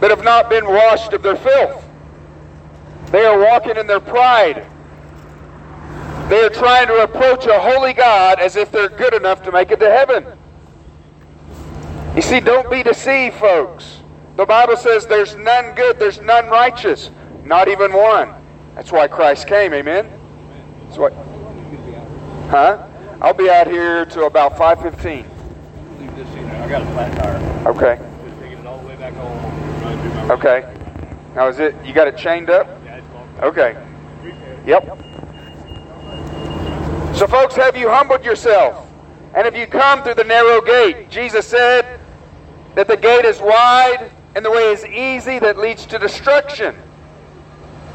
but 0.06 0.16
have 0.16 0.24
not 0.24 0.48
been 0.48 0.64
washed 0.64 1.12
of 1.14 1.22
their 1.24 1.34
filth. 1.34 1.84
They 3.10 3.24
are 3.24 3.40
walking 3.40 3.76
in 3.76 3.88
their 3.88 3.98
pride. 3.98 4.64
They 6.28 6.44
are 6.44 6.48
trying 6.48 6.86
to 6.86 7.02
approach 7.02 7.46
a 7.46 7.58
holy 7.58 7.92
God 7.92 8.38
as 8.38 8.54
if 8.54 8.70
they're 8.70 8.88
good 8.88 9.14
enough 9.14 9.42
to 9.42 9.50
make 9.50 9.72
it 9.72 9.80
to 9.80 9.90
heaven. 9.90 10.24
You 12.14 12.22
see, 12.22 12.38
don't 12.38 12.70
be 12.70 12.84
deceived, 12.84 13.34
folks. 13.34 13.98
The 14.36 14.46
Bible 14.46 14.76
says 14.76 15.08
there's 15.08 15.34
none 15.34 15.74
good, 15.74 15.98
there's 15.98 16.20
none 16.20 16.46
righteous, 16.46 17.10
not 17.42 17.66
even 17.66 17.92
one. 17.92 18.32
That's 18.76 18.92
why 18.92 19.08
Christ 19.08 19.48
came, 19.48 19.74
amen? 19.74 20.08
That's 20.84 20.98
what. 20.98 21.14
Huh? 22.48 22.86
I'll 23.20 23.34
be 23.34 23.50
out 23.50 23.66
here 23.66 24.06
till 24.06 24.28
about 24.28 24.54
5.15. 24.54 25.26
I 26.62 26.68
got 26.68 26.82
a 26.82 26.86
flat 26.86 27.18
tire. 27.20 27.68
Okay. 27.70 28.00
Just 28.24 28.40
taking 28.40 28.58
it 28.58 28.66
all 28.66 28.78
the 28.78 28.86
way 28.86 28.94
back 28.94 29.14
home. 29.14 29.66
Running 29.82 30.00
through 30.00 30.10
my 30.10 30.14
Okay. 30.30 30.72
Now 31.34 31.48
is 31.48 31.58
it, 31.60 31.74
you 31.84 31.92
got 31.92 32.08
it 32.08 32.16
chained 32.16 32.50
up? 32.50 32.68
Okay. 33.40 33.76
Yep. 34.66 34.98
So, 37.14 37.26
folks, 37.26 37.54
have 37.54 37.76
you 37.76 37.88
humbled 37.88 38.24
yourself? 38.24 38.86
And 39.34 39.46
if 39.46 39.56
you 39.56 39.66
come 39.66 40.02
through 40.02 40.14
the 40.14 40.24
narrow 40.24 40.60
gate? 40.60 41.10
Jesus 41.10 41.46
said 41.46 42.00
that 42.74 42.88
the 42.88 42.96
gate 42.96 43.24
is 43.24 43.40
wide 43.40 44.10
and 44.34 44.44
the 44.44 44.50
way 44.50 44.72
is 44.72 44.84
easy 44.84 45.38
that 45.38 45.58
leads 45.58 45.86
to 45.86 45.98
destruction. 45.98 46.74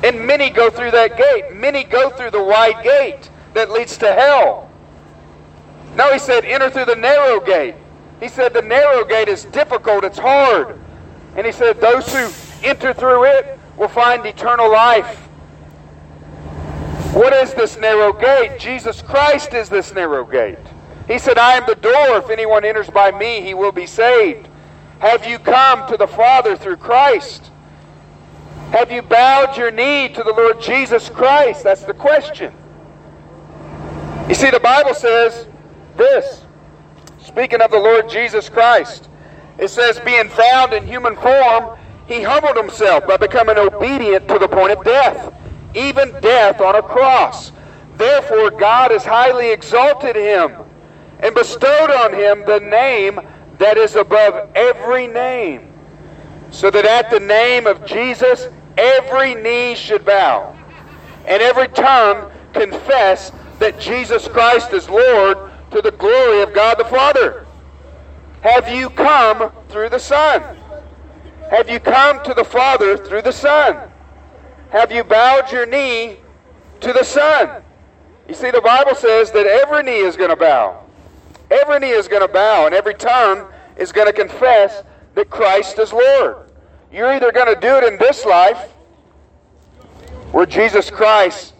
And 0.04 0.26
many 0.26 0.50
go 0.50 0.70
through 0.70 0.92
that 0.92 1.18
gate. 1.18 1.54
Many 1.54 1.84
go 1.84 2.10
through 2.10 2.32
the 2.32 2.44
wide 2.44 2.84
gate 2.84 3.30
that 3.54 3.70
leads 3.70 3.98
to 3.98 4.12
hell. 4.12 4.72
No, 5.96 6.12
he 6.12 6.18
said, 6.20 6.46
enter 6.46 6.70
through 6.70 6.86
the 6.86 6.96
narrow 6.96 7.40
gate. 7.40 7.76
He 8.20 8.28
said, 8.28 8.54
the 8.54 8.62
narrow 8.62 9.04
gate 9.04 9.28
is 9.28 9.46
difficult, 9.46 10.04
it's 10.04 10.18
hard. 10.18 10.81
And 11.36 11.46
he 11.46 11.52
said, 11.52 11.80
those 11.80 12.12
who 12.14 12.30
enter 12.66 12.94
through 12.94 13.26
it 13.26 13.60
will 13.78 13.88
find 13.88 14.26
eternal 14.26 14.72
life. 14.72 15.18
What 17.14 17.34
is 17.34 17.54
this 17.54 17.78
narrow 17.78 18.14
gate? 18.14 18.60
Jesus 18.60 19.02
Christ 19.02 19.54
is 19.54 19.70
this 19.70 19.94
narrow 19.94 20.26
gate. 20.26 20.58
He 21.08 21.20
said, 21.20 21.38
I 21.38 21.56
am 21.58 21.66
the 21.68 21.76
door. 21.76 22.18
If 22.18 22.30
anyone 22.30 22.64
enters 22.64 22.90
by 22.90 23.12
me, 23.12 23.42
he 23.42 23.54
will 23.54 23.72
be 23.72 23.86
saved. 23.86 24.48
Have 25.00 25.26
you 25.26 25.40
come 25.40 25.88
to 25.90 25.98
the 25.98 26.08
Father 26.08 26.56
through 26.56 26.78
Christ? 26.78 27.50
Have 28.72 28.92
you 28.92 29.02
bowed 29.02 29.58
your 29.58 29.72
knee 29.72 30.08
to 30.10 30.24
the 30.24 30.32
Lord 30.32 30.62
Jesus 30.62 31.10
Christ? 31.10 31.64
That's 31.64 31.84
the 31.84 31.94
question. 31.94 32.54
You 34.30 34.36
see, 34.36 34.50
the 34.50 34.62
Bible 34.62 34.94
says 34.94 35.48
this, 35.98 36.44
speaking 37.20 37.62
of 37.62 37.72
the 37.72 37.80
Lord 37.80 38.10
Jesus 38.10 38.48
Christ. 38.48 39.10
It 39.58 39.70
says, 39.70 40.00
being 40.00 40.30
found 40.30 40.74
in 40.74 40.88
human 40.88 41.16
form, 41.16 41.78
he 42.08 42.22
humbled 42.22 42.58
himself 42.58 43.08
by 43.08 43.18
becoming 43.18 43.58
obedient 43.58 44.28
to 44.28 44.40
the 44.40 44.48
point 44.48 44.72
of 44.72 44.84
death, 44.84 45.34
even 45.76 46.12
death 46.22 46.60
on 46.62 46.76
a 46.76 46.82
cross. 46.82 47.52
Therefore, 47.98 48.52
God 48.52 48.92
has 48.92 49.06
highly 49.06 49.52
exalted 49.52 50.16
him 50.16 50.56
and 51.20 51.36
bestowed 51.36 51.92
on 51.92 52.14
him 52.14 52.44
the 52.46 52.60
name 52.60 53.22
that 53.60 53.78
is 53.78 53.96
above 53.96 54.50
every 54.56 55.08
name, 55.08 55.72
so 56.50 56.72
that 56.72 56.86
at 56.86 57.12
the 57.12 57.20
name 57.20 57.68
of 57.68 57.86
Jesus 57.86 58.48
every 58.78 59.36
knee 59.36 59.76
should 59.76 60.04
bow, 60.04 60.56
and 61.28 61.42
every 61.42 61.68
tongue 61.68 62.32
confess 62.54 63.32
that 63.60 63.80
Jesus 63.80 64.28
Christ 64.28 64.74
is 64.74 64.90
Lord 64.90 65.38
to 65.70 65.82
the 65.82 65.92
glory 65.92 66.42
of 66.42 66.54
God 66.54 66.80
the 66.80 66.86
Father. 66.86 67.46
Have 68.42 68.68
you 68.70 68.90
come 68.90 69.52
through 69.70 69.90
the 69.90 70.00
Son? 70.00 70.58
Have 71.52 71.70
you 71.70 71.80
come 71.80 72.24
to 72.24 72.34
the 72.34 72.44
Father 72.44 72.98
through 72.98 73.22
the 73.22 73.32
Son? 73.32 73.90
Have 74.72 74.92
you 74.92 75.04
bowed 75.04 75.52
your 75.52 75.66
knee 75.66 76.18
to 76.80 76.94
the 76.94 77.04
Son? 77.04 77.62
You 78.28 78.34
see, 78.34 78.50
the 78.50 78.62
Bible 78.62 78.96
says 78.96 79.32
that 79.32 79.46
every 79.46 79.84
knee 79.84 80.00
is 80.00 80.16
going 80.16 80.30
to 80.30 80.36
bow. 80.36 80.84
Every 81.52 81.80
knee 81.80 81.92
is 81.92 82.08
going 82.08 82.22
to 82.22 82.32
bow, 82.32 82.66
and 82.66 82.74
every 82.74 82.94
tongue 82.94 83.46
is 83.76 83.92
going 83.92 84.08
to 84.08 84.14
confess 84.14 84.84
that 85.16 85.30
Christ 85.30 85.78
is 85.78 85.92
Lord. 85.92 86.50
You're 86.92 87.12
either 87.14 87.32
going 87.32 87.54
to 87.54 87.60
do 87.60 87.76
it 87.76 87.84
in 87.84 88.00
this 88.00 88.26
life, 88.26 88.72
where 90.32 90.46
Jesus 90.46 90.90
Christ 90.90 91.54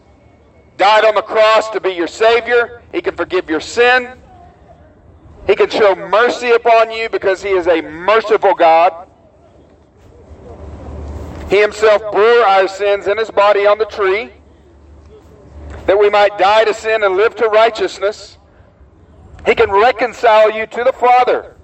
died 0.78 1.06
on 1.06 1.14
the 1.14 1.22
cross 1.22 1.70
to 1.72 1.82
be 1.82 1.92
your 1.92 2.08
Savior, 2.08 2.82
He 2.92 3.02
can 3.02 3.16
forgive 3.16 3.50
your 3.50 3.60
sin, 3.60 4.21
He 5.48 5.56
can 5.56 5.70
show 5.70 5.96
mercy 5.96 6.52
upon 6.52 6.92
you 6.92 7.10
because 7.10 7.42
He 7.42 7.50
is 7.50 7.68
a 7.68 7.82
merciful 7.82 8.54
God. 8.54 9.08
He 11.50 11.60
Himself 11.60 12.02
bore 12.12 12.46
our 12.46 12.68
sins 12.68 13.08
in 13.08 13.18
His 13.18 13.32
body 13.32 13.66
on 13.66 13.78
the 13.78 13.86
tree 13.86 14.32
that 15.86 15.98
we 15.98 16.10
might 16.10 16.38
die 16.38 16.64
to 16.64 16.74
sin 16.74 17.04
and 17.04 17.18
live 17.18 17.36
to 17.36 17.48
righteousness. 17.48 18.38
He 19.46 19.56
can 19.56 19.72
reconcile 19.72 20.52
you 20.52 20.68
to 20.68 20.84
the 20.84 20.94
Father 20.94 21.56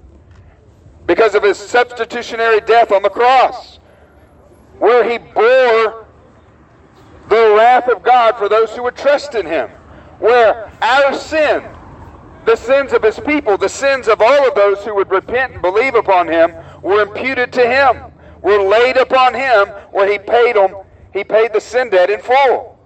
because 1.05 1.35
of 1.35 1.43
his 1.43 1.57
substitutionary 1.57 2.59
death 2.61 2.91
on 2.91 3.01
the 3.01 3.09
cross, 3.09 3.79
where 4.79 5.09
he 5.09 5.17
bore 5.17 6.05
the 7.29 7.55
wrath 7.57 7.87
of 7.87 8.03
God 8.03 8.37
for 8.37 8.49
those 8.49 8.75
who 8.75 8.83
would 8.83 8.95
trust 8.95 9.35
in 9.35 9.45
him, 9.45 9.69
where 10.19 10.71
our 10.81 11.13
sin, 11.13 11.63
the 12.47 12.55
sins 12.55 12.93
of 12.93 13.03
his 13.03 13.19
people, 13.19 13.57
the 13.57 13.69
sins 13.69 14.07
of 14.07 14.21
all 14.21 14.47
of 14.47 14.55
those 14.55 14.83
who 14.83 14.95
would 14.95 15.11
repent 15.11 15.53
and 15.53 15.61
believe 15.61 15.93
upon 15.93 16.27
him, 16.27 16.53
were 16.81 17.01
imputed 17.01 17.53
to 17.53 17.61
him, 17.61 18.11
were 18.41 18.63
laid 18.63 18.97
upon 18.97 19.33
him, 19.35 19.67
where 19.91 20.09
he 20.09 20.17
paid 20.17 20.55
them, 20.55 20.73
he 21.13 21.23
paid 21.23 21.53
the 21.53 21.59
sin 21.59 21.89
debt 21.89 22.09
in 22.09 22.21
full. 22.21 22.79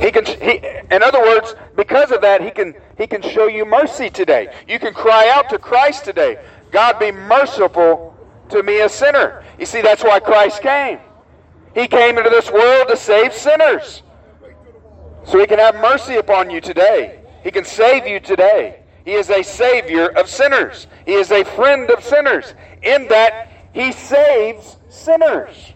He 0.00 0.10
can, 0.10 0.24
he, 0.24 0.60
in 0.90 1.02
other 1.02 1.20
words, 1.20 1.54
because 1.76 2.10
of 2.10 2.20
that, 2.22 2.40
he 2.42 2.50
can 2.50 2.74
He 2.96 3.06
can 3.06 3.22
show 3.22 3.46
you 3.46 3.64
mercy 3.64 4.08
today. 4.10 4.48
You 4.68 4.78
can 4.78 4.94
cry 4.94 5.30
out 5.34 5.48
to 5.50 5.58
Christ 5.58 6.04
today. 6.04 6.38
God 6.70 6.98
be 6.98 7.10
merciful 7.10 8.14
to 8.50 8.62
me, 8.62 8.80
a 8.80 8.88
sinner. 8.88 9.42
You 9.58 9.66
see, 9.66 9.82
that's 9.82 10.02
why 10.02 10.20
Christ 10.20 10.62
came. 10.62 10.98
He 11.74 11.88
came 11.88 12.18
into 12.18 12.30
this 12.30 12.50
world 12.50 12.88
to 12.88 12.96
save 12.96 13.34
sinners. 13.34 14.02
So 15.26 15.38
he 15.38 15.46
can 15.46 15.58
have 15.58 15.74
mercy 15.76 16.16
upon 16.16 16.50
you 16.50 16.60
today. 16.60 17.20
He 17.42 17.50
can 17.50 17.64
save 17.64 18.06
you 18.06 18.20
today. 18.20 18.80
He 19.04 19.12
is 19.12 19.30
a 19.30 19.42
savior 19.42 20.08
of 20.08 20.28
sinners. 20.28 20.86
He 21.04 21.12
is 21.12 21.30
a 21.30 21.44
friend 21.44 21.90
of 21.90 22.02
sinners 22.02 22.54
in 22.82 23.08
that 23.08 23.50
he 23.72 23.92
saves 23.92 24.76
sinners. 24.88 25.72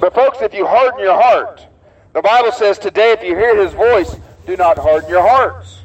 But 0.00 0.14
folks, 0.14 0.42
if 0.42 0.52
you 0.54 0.66
harden 0.66 1.00
your 1.00 1.20
heart, 1.20 1.66
the 2.12 2.22
Bible 2.22 2.52
says 2.52 2.78
today 2.78 3.12
if 3.12 3.22
you 3.22 3.36
hear 3.36 3.56
his 3.56 3.72
voice, 3.72 4.16
do 4.46 4.56
not 4.56 4.78
harden 4.78 5.08
your 5.08 5.26
hearts. 5.26 5.80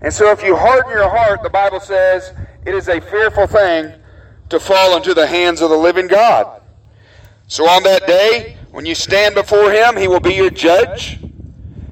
And 0.00 0.12
so 0.12 0.30
if 0.30 0.42
you 0.42 0.56
harden 0.56 0.90
your 0.90 1.08
heart, 1.08 1.42
the 1.42 1.50
Bible 1.50 1.80
says 1.80 2.32
it 2.64 2.74
is 2.74 2.88
a 2.88 3.00
fearful 3.00 3.46
thing 3.46 3.92
to 4.48 4.60
fall 4.60 4.96
into 4.96 5.14
the 5.14 5.26
hands 5.26 5.60
of 5.60 5.70
the 5.70 5.76
living 5.76 6.06
God. 6.06 6.62
So 7.48 7.68
on 7.68 7.82
that 7.82 8.06
day, 8.06 8.56
when 8.70 8.86
you 8.86 8.94
stand 8.94 9.34
before 9.34 9.70
him, 9.70 9.96
he 9.96 10.08
will 10.08 10.20
be 10.20 10.34
your 10.34 10.50
judge. 10.50 11.18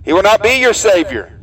He 0.05 0.13
will 0.13 0.23
not 0.23 0.43
be 0.43 0.61
your 0.61 0.75
savior. 0.75 1.39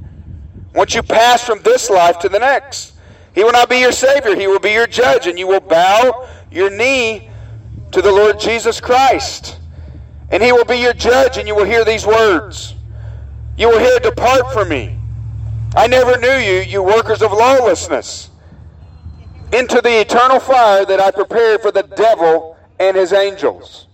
Once 0.73 0.93
you 0.93 1.03
pass 1.03 1.43
from 1.43 1.61
this 1.63 1.89
life 1.89 2.19
to 2.19 2.29
the 2.29 2.39
next, 2.39 2.93
he 3.33 3.43
will 3.43 3.51
not 3.51 3.69
be 3.69 3.79
your 3.79 3.91
savior. 3.91 4.35
He 4.35 4.47
will 4.47 4.59
be 4.59 4.71
your 4.71 4.87
judge, 4.87 5.27
and 5.27 5.37
you 5.37 5.47
will 5.47 5.59
bow 5.59 6.27
your 6.51 6.69
knee 6.69 7.29
to 7.91 8.01
the 8.01 8.11
Lord 8.11 8.39
Jesus 8.39 8.81
Christ. 8.81 9.59
And 10.31 10.41
he 10.41 10.51
will 10.51 10.65
be 10.65 10.77
your 10.77 10.93
judge, 10.93 11.37
and 11.37 11.47
you 11.47 11.55
will 11.55 11.65
hear 11.65 11.85
these 11.85 12.05
words. 12.05 12.73
You 13.57 13.69
will 13.69 13.79
hear, 13.79 13.99
Depart 13.99 14.51
from 14.51 14.69
me. 14.69 14.97
I 15.75 15.87
never 15.87 16.17
knew 16.17 16.37
you, 16.37 16.61
you 16.61 16.81
workers 16.81 17.21
of 17.21 17.31
lawlessness, 17.31 18.29
into 19.53 19.81
the 19.81 20.01
eternal 20.01 20.39
fire 20.39 20.85
that 20.85 20.99
I 20.99 21.11
prepared 21.11 21.61
for 21.61 21.71
the 21.71 21.83
devil 21.83 22.57
and 22.79 22.97
his 22.97 23.13
angels. 23.13 23.87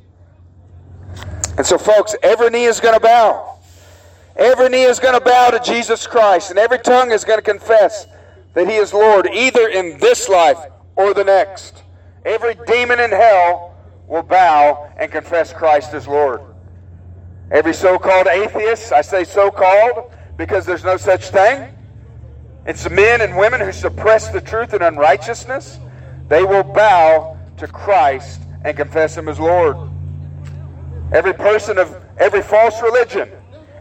And 1.57 1.65
so, 1.65 1.77
folks, 1.77 2.15
every 2.23 2.49
knee 2.49 2.65
is 2.65 2.79
going 2.79 2.93
to 2.93 2.99
bow. 2.99 3.52
Every 4.35 4.69
knee 4.69 4.83
is 4.83 4.99
going 4.99 5.13
to 5.13 5.23
bow 5.23 5.51
to 5.51 5.59
Jesus 5.59 6.07
Christ, 6.07 6.49
and 6.49 6.57
every 6.57 6.79
tongue 6.79 7.11
is 7.11 7.23
going 7.23 7.37
to 7.37 7.43
confess 7.43 8.07
that 8.53 8.67
He 8.67 8.75
is 8.75 8.93
Lord, 8.93 9.27
either 9.31 9.67
in 9.67 9.99
this 9.99 10.27
life 10.27 10.57
or 10.95 11.13
the 11.13 11.23
next. 11.23 11.83
Every 12.25 12.55
demon 12.65 12.99
in 12.99 13.11
hell 13.11 13.75
will 14.07 14.23
bow 14.23 14.91
and 14.97 15.11
confess 15.11 15.53
Christ 15.53 15.93
as 15.93 16.07
Lord. 16.07 16.41
Every 17.51 17.73
so 17.73 17.99
called 17.99 18.27
atheist, 18.27 18.91
I 18.91 19.01
say 19.01 19.23
so 19.23 19.51
called 19.51 20.11
because 20.37 20.65
there's 20.65 20.83
no 20.83 20.97
such 20.97 21.29
thing. 21.29 21.69
It's 22.65 22.89
men 22.89 23.21
and 23.21 23.37
women 23.37 23.59
who 23.61 23.71
suppress 23.71 24.29
the 24.29 24.41
truth 24.41 24.73
in 24.73 24.81
unrighteousness. 24.81 25.79
They 26.29 26.43
will 26.43 26.63
bow 26.63 27.37
to 27.57 27.67
Christ 27.67 28.41
and 28.63 28.75
confess 28.75 29.17
Him 29.17 29.27
as 29.27 29.39
Lord. 29.39 29.77
Every 31.11 31.33
person 31.33 31.77
of 31.77 31.95
every 32.17 32.41
false 32.41 32.81
religion, 32.81 33.29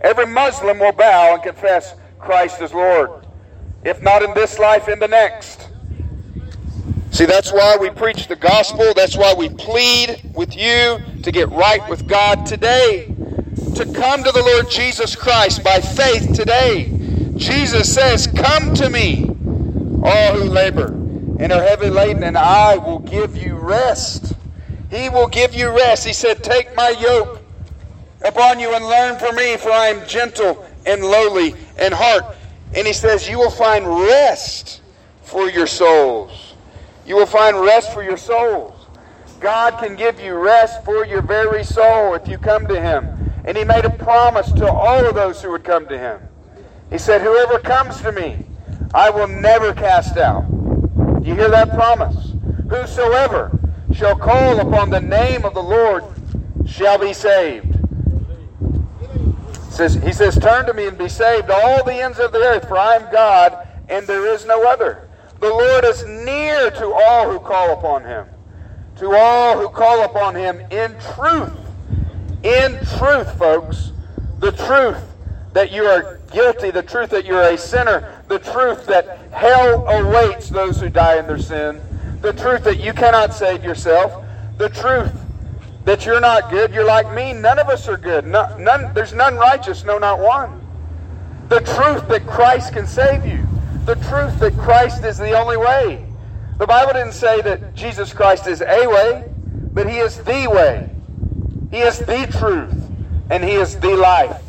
every 0.02 0.26
Muslim 0.26 0.78
will 0.78 0.92
bow 0.92 1.34
and 1.34 1.42
confess 1.42 1.94
Christ 2.18 2.60
as 2.60 2.72
Lord. 2.72 3.26
If 3.84 4.02
not 4.02 4.22
in 4.22 4.34
this 4.34 4.58
life, 4.58 4.88
in 4.88 4.98
the 4.98 5.08
next. 5.08 5.68
See, 7.10 7.26
that's 7.26 7.52
why 7.52 7.76
we 7.76 7.90
preach 7.90 8.28
the 8.28 8.36
gospel. 8.36 8.92
That's 8.94 9.16
why 9.16 9.34
we 9.34 9.48
plead 9.48 10.30
with 10.34 10.56
you 10.56 11.00
to 11.22 11.32
get 11.32 11.48
right 11.50 11.86
with 11.88 12.06
God 12.06 12.46
today 12.46 13.14
to 13.74 13.84
come 13.92 14.22
to 14.22 14.30
the 14.30 14.42
Lord 14.42 14.70
Jesus 14.70 15.16
Christ 15.16 15.64
by 15.64 15.80
faith 15.80 16.34
today. 16.34 16.90
Jesus 17.36 17.92
says, 17.92 18.26
Come 18.26 18.74
to 18.74 18.90
me, 18.90 19.24
all 20.04 20.34
who 20.34 20.44
labor 20.44 20.88
and 21.42 21.50
are 21.52 21.62
heavy 21.62 21.90
laden, 21.90 22.22
and 22.22 22.36
I 22.36 22.76
will 22.76 23.00
give 23.00 23.36
you 23.36 23.56
rest. 23.56 24.34
He 24.90 25.08
will 25.08 25.26
give 25.26 25.54
you 25.54 25.74
rest. 25.76 26.06
He 26.06 26.12
said, 26.12 26.44
Take 26.44 26.76
my 26.76 26.90
yoke 26.90 27.41
upon 28.24 28.60
you 28.60 28.74
and 28.74 28.84
learn 28.84 29.18
from 29.18 29.36
me, 29.36 29.56
for 29.56 29.70
I 29.70 29.88
am 29.88 30.06
gentle 30.06 30.64
and 30.86 31.02
lowly 31.02 31.54
in 31.80 31.92
heart. 31.92 32.24
And 32.74 32.86
he 32.86 32.92
says, 32.92 33.28
You 33.28 33.38
will 33.38 33.50
find 33.50 33.86
rest 33.86 34.82
for 35.22 35.48
your 35.50 35.66
souls. 35.66 36.54
You 37.04 37.16
will 37.16 37.26
find 37.26 37.60
rest 37.60 37.92
for 37.92 38.02
your 38.02 38.16
souls. 38.16 38.86
God 39.40 39.78
can 39.78 39.96
give 39.96 40.20
you 40.20 40.34
rest 40.34 40.84
for 40.84 41.04
your 41.04 41.22
very 41.22 41.64
soul 41.64 42.14
if 42.14 42.28
you 42.28 42.38
come 42.38 42.66
to 42.68 42.80
Him. 42.80 43.06
And 43.44 43.56
he 43.56 43.64
made 43.64 43.84
a 43.84 43.90
promise 43.90 44.52
to 44.52 44.70
all 44.70 45.06
of 45.08 45.14
those 45.14 45.42
who 45.42 45.50
would 45.50 45.64
come 45.64 45.86
to 45.88 45.98
him. 45.98 46.20
He 46.90 46.98
said, 46.98 47.20
Whoever 47.20 47.58
comes 47.58 48.00
to 48.02 48.12
me, 48.12 48.38
I 48.94 49.10
will 49.10 49.26
never 49.26 49.72
cast 49.72 50.16
out. 50.16 50.44
Do 51.22 51.28
you 51.28 51.34
hear 51.34 51.50
that 51.50 51.74
promise? 51.74 52.34
Whosoever 52.68 53.58
shall 53.92 54.14
call 54.14 54.60
upon 54.60 54.90
the 54.90 55.00
name 55.00 55.44
of 55.44 55.54
the 55.54 55.62
Lord 55.62 56.04
shall 56.66 56.98
be 56.98 57.12
saved. 57.12 57.71
He 59.82 59.88
says, 59.88 60.02
he 60.04 60.12
says, 60.12 60.38
Turn 60.38 60.66
to 60.66 60.74
me 60.74 60.86
and 60.86 60.96
be 60.96 61.08
saved, 61.08 61.50
all 61.50 61.82
the 61.82 61.94
ends 61.94 62.20
of 62.20 62.30
the 62.30 62.38
earth, 62.38 62.68
for 62.68 62.78
I 62.78 62.94
am 62.94 63.10
God, 63.10 63.66
and 63.88 64.06
there 64.06 64.32
is 64.32 64.46
no 64.46 64.64
other. 64.68 65.08
The 65.40 65.48
Lord 65.48 65.84
is 65.84 66.04
near 66.06 66.70
to 66.70 66.92
all 66.92 67.28
who 67.28 67.40
call 67.40 67.72
upon 67.72 68.04
him, 68.04 68.26
to 68.98 69.16
all 69.16 69.58
who 69.58 69.68
call 69.68 70.04
upon 70.04 70.36
him 70.36 70.60
in 70.70 70.94
truth 71.14 71.52
in 72.44 72.78
truth, 72.98 73.36
folks, 73.38 73.92
the 74.38 74.52
truth 74.52 75.02
that 75.52 75.72
you 75.72 75.84
are 75.84 76.18
guilty, 76.32 76.70
the 76.70 76.82
truth 76.82 77.10
that 77.10 77.24
you're 77.24 77.42
a 77.42 77.58
sinner, 77.58 78.22
the 78.28 78.38
truth 78.38 78.86
that 78.86 79.18
hell 79.32 79.86
awaits 79.86 80.48
those 80.48 80.80
who 80.80 80.88
die 80.88 81.18
in 81.18 81.26
their 81.26 81.38
sin, 81.38 81.80
the 82.20 82.32
truth 82.32 82.64
that 82.64 82.80
you 82.80 82.92
cannot 82.92 83.34
save 83.34 83.62
yourself, 83.62 84.24
the 84.58 84.68
truth 84.68 85.12
that 85.84 86.06
you're 86.06 86.20
not 86.20 86.50
good, 86.50 86.72
you're 86.72 86.84
like 86.84 87.12
me, 87.12 87.32
none 87.32 87.58
of 87.58 87.68
us 87.68 87.88
are 87.88 87.96
good. 87.96 88.26
none, 88.26 88.94
there's 88.94 89.12
none 89.12 89.36
righteous, 89.36 89.84
no, 89.84 89.98
not 89.98 90.18
one. 90.18 90.60
The 91.48 91.60
truth 91.60 92.08
that 92.08 92.26
Christ 92.26 92.72
can 92.72 92.86
save 92.86 93.26
you, 93.26 93.46
the 93.84 93.96
truth 93.96 94.38
that 94.38 94.56
Christ 94.56 95.04
is 95.04 95.18
the 95.18 95.32
only 95.32 95.56
way. 95.56 96.06
The 96.58 96.66
Bible 96.66 96.92
didn't 96.92 97.14
say 97.14 97.40
that 97.40 97.74
Jesus 97.74 98.12
Christ 98.12 98.46
is 98.46 98.60
a 98.60 98.86
way, 98.86 99.24
but 99.72 99.88
He 99.88 99.98
is 99.98 100.16
the 100.18 100.46
way. 100.48 100.88
He 101.70 101.78
is 101.78 101.98
the 101.98 102.28
truth, 102.38 102.74
and 103.30 103.42
He 103.42 103.52
is 103.52 103.76
the 103.80 103.96
life. 103.96 104.40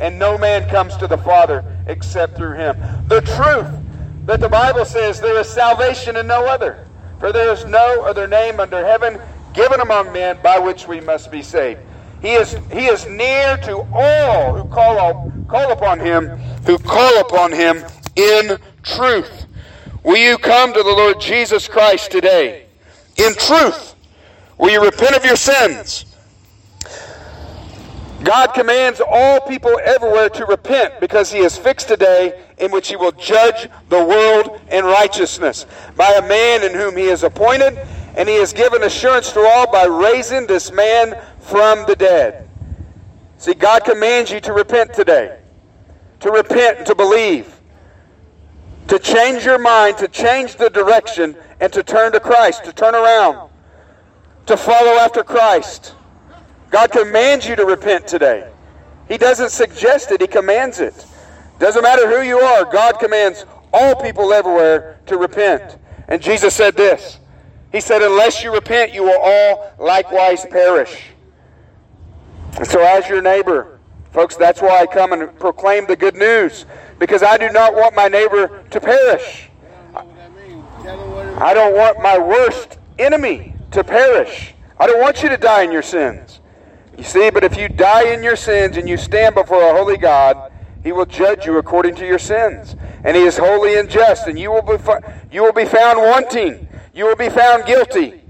And 0.00 0.18
no 0.18 0.36
man 0.36 0.68
comes 0.68 0.96
to 0.98 1.06
the 1.06 1.16
Father 1.16 1.64
except 1.86 2.36
through 2.36 2.56
Him. 2.56 2.76
The 3.08 3.22
truth 3.22 3.72
that 4.26 4.40
the 4.40 4.48
Bible 4.48 4.84
says 4.84 5.20
there 5.20 5.38
is 5.38 5.48
salvation 5.48 6.16
in 6.16 6.26
no 6.26 6.46
other. 6.46 6.86
For 7.18 7.32
there 7.32 7.52
is 7.52 7.64
no 7.64 8.04
other 8.04 8.26
name 8.26 8.60
under 8.60 8.84
heaven 8.84 9.20
given 9.52 9.80
among 9.80 10.12
men 10.12 10.38
by 10.42 10.58
which 10.58 10.86
we 10.88 11.00
must 11.00 11.30
be 11.30 11.42
saved. 11.42 11.80
He 12.20 12.34
is, 12.34 12.56
he 12.72 12.86
is 12.86 13.06
near 13.06 13.56
to 13.58 13.84
all 13.92 14.54
who 14.54 14.68
call, 14.68 15.32
call 15.48 15.72
upon 15.72 15.98
him, 15.98 16.28
who 16.66 16.78
call 16.78 17.20
upon 17.20 17.52
him 17.52 17.84
in 18.16 18.58
truth. 18.82 19.46
Will 20.04 20.16
you 20.16 20.38
come 20.38 20.72
to 20.72 20.82
the 20.82 20.90
Lord 20.90 21.20
Jesus 21.20 21.68
Christ 21.68 22.10
today 22.10 22.66
in 23.16 23.34
truth? 23.34 23.94
Will 24.58 24.70
you 24.70 24.84
repent 24.84 25.16
of 25.16 25.24
your 25.24 25.36
sins? 25.36 26.04
God 28.22 28.48
commands 28.54 29.00
all 29.04 29.40
people 29.40 29.80
everywhere 29.84 30.28
to 30.30 30.46
repent 30.46 31.00
because 31.00 31.32
he 31.32 31.40
has 31.40 31.58
fixed 31.58 31.90
a 31.90 31.96
day 31.96 32.40
in 32.58 32.70
which 32.70 32.88
he 32.88 32.96
will 32.96 33.12
judge 33.12 33.68
the 33.88 34.04
world 34.04 34.60
in 34.70 34.84
righteousness 34.84 35.66
by 35.96 36.12
a 36.12 36.28
man 36.28 36.62
in 36.62 36.72
whom 36.72 36.96
he 36.96 37.06
has 37.06 37.24
appointed, 37.24 37.76
and 38.16 38.28
he 38.28 38.36
has 38.36 38.52
given 38.52 38.82
assurance 38.82 39.32
to 39.32 39.40
all 39.40 39.70
by 39.70 39.84
raising 39.84 40.46
this 40.46 40.70
man 40.72 41.20
from 41.40 41.84
the 41.86 41.96
dead. 41.96 42.48
See, 43.38 43.54
God 43.54 43.84
commands 43.84 44.30
you 44.30 44.40
to 44.40 44.52
repent 44.52 44.94
today, 44.94 45.38
to 46.20 46.30
repent 46.30 46.78
and 46.78 46.86
to 46.86 46.94
believe, 46.94 47.60
to 48.88 48.98
change 48.98 49.44
your 49.44 49.58
mind, 49.58 49.98
to 49.98 50.08
change 50.08 50.56
the 50.56 50.68
direction, 50.70 51.36
and 51.60 51.72
to 51.72 51.82
turn 51.82 52.12
to 52.12 52.20
Christ, 52.20 52.64
to 52.64 52.72
turn 52.72 52.94
around, 52.94 53.50
to 54.46 54.56
follow 54.56 54.98
after 54.98 55.24
Christ. 55.24 55.94
God 56.70 56.90
commands 56.90 57.46
you 57.48 57.56
to 57.56 57.64
repent 57.64 58.06
today. 58.06 58.50
He 59.08 59.18
doesn't 59.18 59.50
suggest 59.50 60.10
it, 60.10 60.20
He 60.20 60.26
commands 60.26 60.80
it. 60.80 61.06
Doesn't 61.58 61.82
matter 61.82 62.08
who 62.08 62.26
you 62.26 62.38
are, 62.38 62.64
God 62.64 62.98
commands 62.98 63.44
all 63.72 63.94
people 63.96 64.32
everywhere 64.32 65.00
to 65.06 65.16
repent. 65.16 65.78
And 66.08 66.20
Jesus 66.20 66.54
said 66.54 66.76
this 66.76 67.18
He 67.72 67.80
said, 67.80 68.02
Unless 68.02 68.44
you 68.44 68.52
repent, 68.52 68.92
you 68.92 69.02
will 69.02 69.18
all 69.18 69.72
likewise 69.78 70.46
perish. 70.46 71.02
And 72.58 72.66
so, 72.66 72.80
as 72.80 73.08
your 73.08 73.22
neighbor, 73.22 73.80
folks, 74.12 74.36
that's 74.36 74.60
why 74.60 74.80
I 74.80 74.86
come 74.86 75.12
and 75.12 75.36
proclaim 75.38 75.86
the 75.86 75.96
good 75.96 76.14
news, 76.14 76.66
because 76.98 77.22
I 77.22 77.38
do 77.38 77.48
not 77.48 77.74
want 77.74 77.96
my 77.96 78.08
neighbor 78.08 78.62
to 78.70 78.80
perish. 78.80 79.48
I 80.84 81.54
don't 81.54 81.74
want 81.74 82.02
my 82.02 82.18
worst 82.18 82.78
enemy 82.98 83.54
to 83.70 83.82
perish. 83.82 84.54
I 84.78 84.86
don't 84.86 85.00
want 85.00 85.22
you 85.22 85.30
to 85.30 85.36
die 85.36 85.62
in 85.62 85.72
your 85.72 85.82
sins. 85.82 86.40
You 86.98 87.04
see, 87.04 87.30
but 87.30 87.42
if 87.42 87.56
you 87.56 87.68
die 87.68 88.12
in 88.12 88.22
your 88.22 88.36
sins 88.36 88.76
and 88.76 88.88
you 88.88 88.98
stand 88.98 89.34
before 89.34 89.62
a 89.62 89.74
holy 89.74 89.96
God, 89.96 90.52
he 90.82 90.92
will 90.92 91.06
judge 91.06 91.46
you 91.46 91.56
according 91.56 91.94
to 91.96 92.06
your 92.06 92.18
sins. 92.18 92.76
And 93.04 93.16
he 93.16 93.22
is 93.22 93.38
holy 93.38 93.78
and 93.78 93.88
just, 93.88 94.26
and 94.26 94.38
you 94.38 94.50
will 94.50 94.62
be, 94.62 94.76
you 95.30 95.42
will 95.42 95.52
be 95.52 95.64
found 95.64 95.98
wanting. 95.98 96.68
You 96.94 97.06
will 97.06 97.16
be 97.16 97.28
found 97.28 97.64
guilty. 97.66 98.22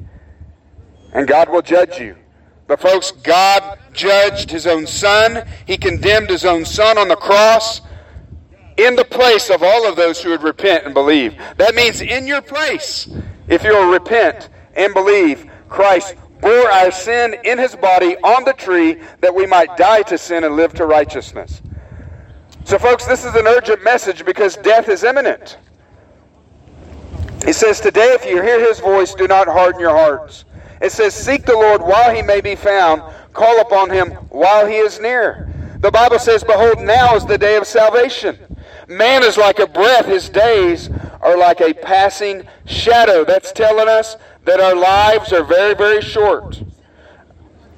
And 1.12 1.26
God 1.26 1.48
will 1.48 1.62
judge 1.62 1.98
you. 1.98 2.16
But, 2.66 2.80
folks, 2.80 3.10
God 3.10 3.78
judged 3.92 4.50
his 4.50 4.66
own 4.66 4.86
son. 4.86 5.46
He 5.66 5.76
condemned 5.76 6.30
his 6.30 6.44
own 6.44 6.64
son 6.64 6.96
on 6.96 7.08
the 7.08 7.16
cross 7.16 7.82
in 8.76 8.96
the 8.96 9.04
place 9.04 9.50
of 9.50 9.62
all 9.62 9.86
of 9.86 9.96
those 9.96 10.22
who 10.22 10.30
would 10.30 10.42
repent 10.42 10.84
and 10.84 10.94
believe. 10.94 11.36
That 11.58 11.74
means 11.74 12.00
in 12.00 12.26
your 12.26 12.40
place, 12.40 13.08
if 13.48 13.62
you'll 13.62 13.90
repent 13.90 14.48
and 14.74 14.94
believe, 14.94 15.50
Christ 15.68 16.14
bore 16.40 16.70
our 16.70 16.90
sin 16.90 17.36
in 17.44 17.58
his 17.58 17.76
body 17.76 18.16
on 18.18 18.44
the 18.44 18.52
tree 18.52 19.00
that 19.20 19.34
we 19.34 19.46
might 19.46 19.76
die 19.76 20.02
to 20.02 20.16
sin 20.16 20.44
and 20.44 20.56
live 20.56 20.72
to 20.74 20.86
righteousness. 20.86 21.62
So, 22.64 22.78
folks, 22.78 23.06
this 23.06 23.24
is 23.24 23.34
an 23.34 23.46
urgent 23.46 23.82
message 23.82 24.24
because 24.24 24.56
death 24.56 24.88
is 24.88 25.04
imminent. 25.04 25.58
He 27.44 27.52
says, 27.52 27.80
Today, 27.80 28.12
if 28.12 28.24
you 28.24 28.40
hear 28.40 28.60
his 28.60 28.78
voice, 28.80 29.14
do 29.14 29.26
not 29.26 29.48
harden 29.48 29.80
your 29.80 29.90
hearts. 29.90 30.44
It 30.80 30.92
says, 30.92 31.14
Seek 31.14 31.44
the 31.44 31.54
Lord 31.54 31.82
while 31.82 32.14
he 32.14 32.22
may 32.22 32.40
be 32.40 32.54
found, 32.54 33.02
call 33.32 33.60
upon 33.60 33.90
him 33.90 34.10
while 34.30 34.66
he 34.66 34.76
is 34.76 35.00
near. 35.00 35.52
The 35.78 35.90
Bible 35.90 36.18
says, 36.18 36.44
Behold, 36.44 36.80
now 36.80 37.16
is 37.16 37.26
the 37.26 37.38
day 37.38 37.56
of 37.56 37.66
salvation. 37.66 38.38
Man 38.88 39.22
is 39.22 39.36
like 39.36 39.58
a 39.58 39.66
breath, 39.66 40.06
his 40.06 40.28
days 40.28 40.90
are 41.20 41.36
like 41.36 41.60
a 41.60 41.72
passing 41.72 42.46
shadow. 42.66 43.24
That's 43.24 43.52
telling 43.52 43.88
us 43.88 44.16
that 44.44 44.60
our 44.60 44.74
lives 44.74 45.32
are 45.32 45.44
very, 45.44 45.74
very 45.74 46.02
short. 46.02 46.62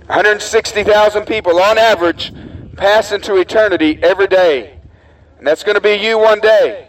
160,000 0.06 1.24
people 1.24 1.58
on 1.58 1.78
average 1.78 2.32
pass 2.76 3.12
into 3.12 3.36
eternity 3.36 3.98
every 4.02 4.26
day. 4.26 4.78
And 5.38 5.46
that's 5.46 5.62
going 5.62 5.76
to 5.76 5.80
be 5.80 5.94
you 5.94 6.18
one 6.18 6.40
day. 6.40 6.88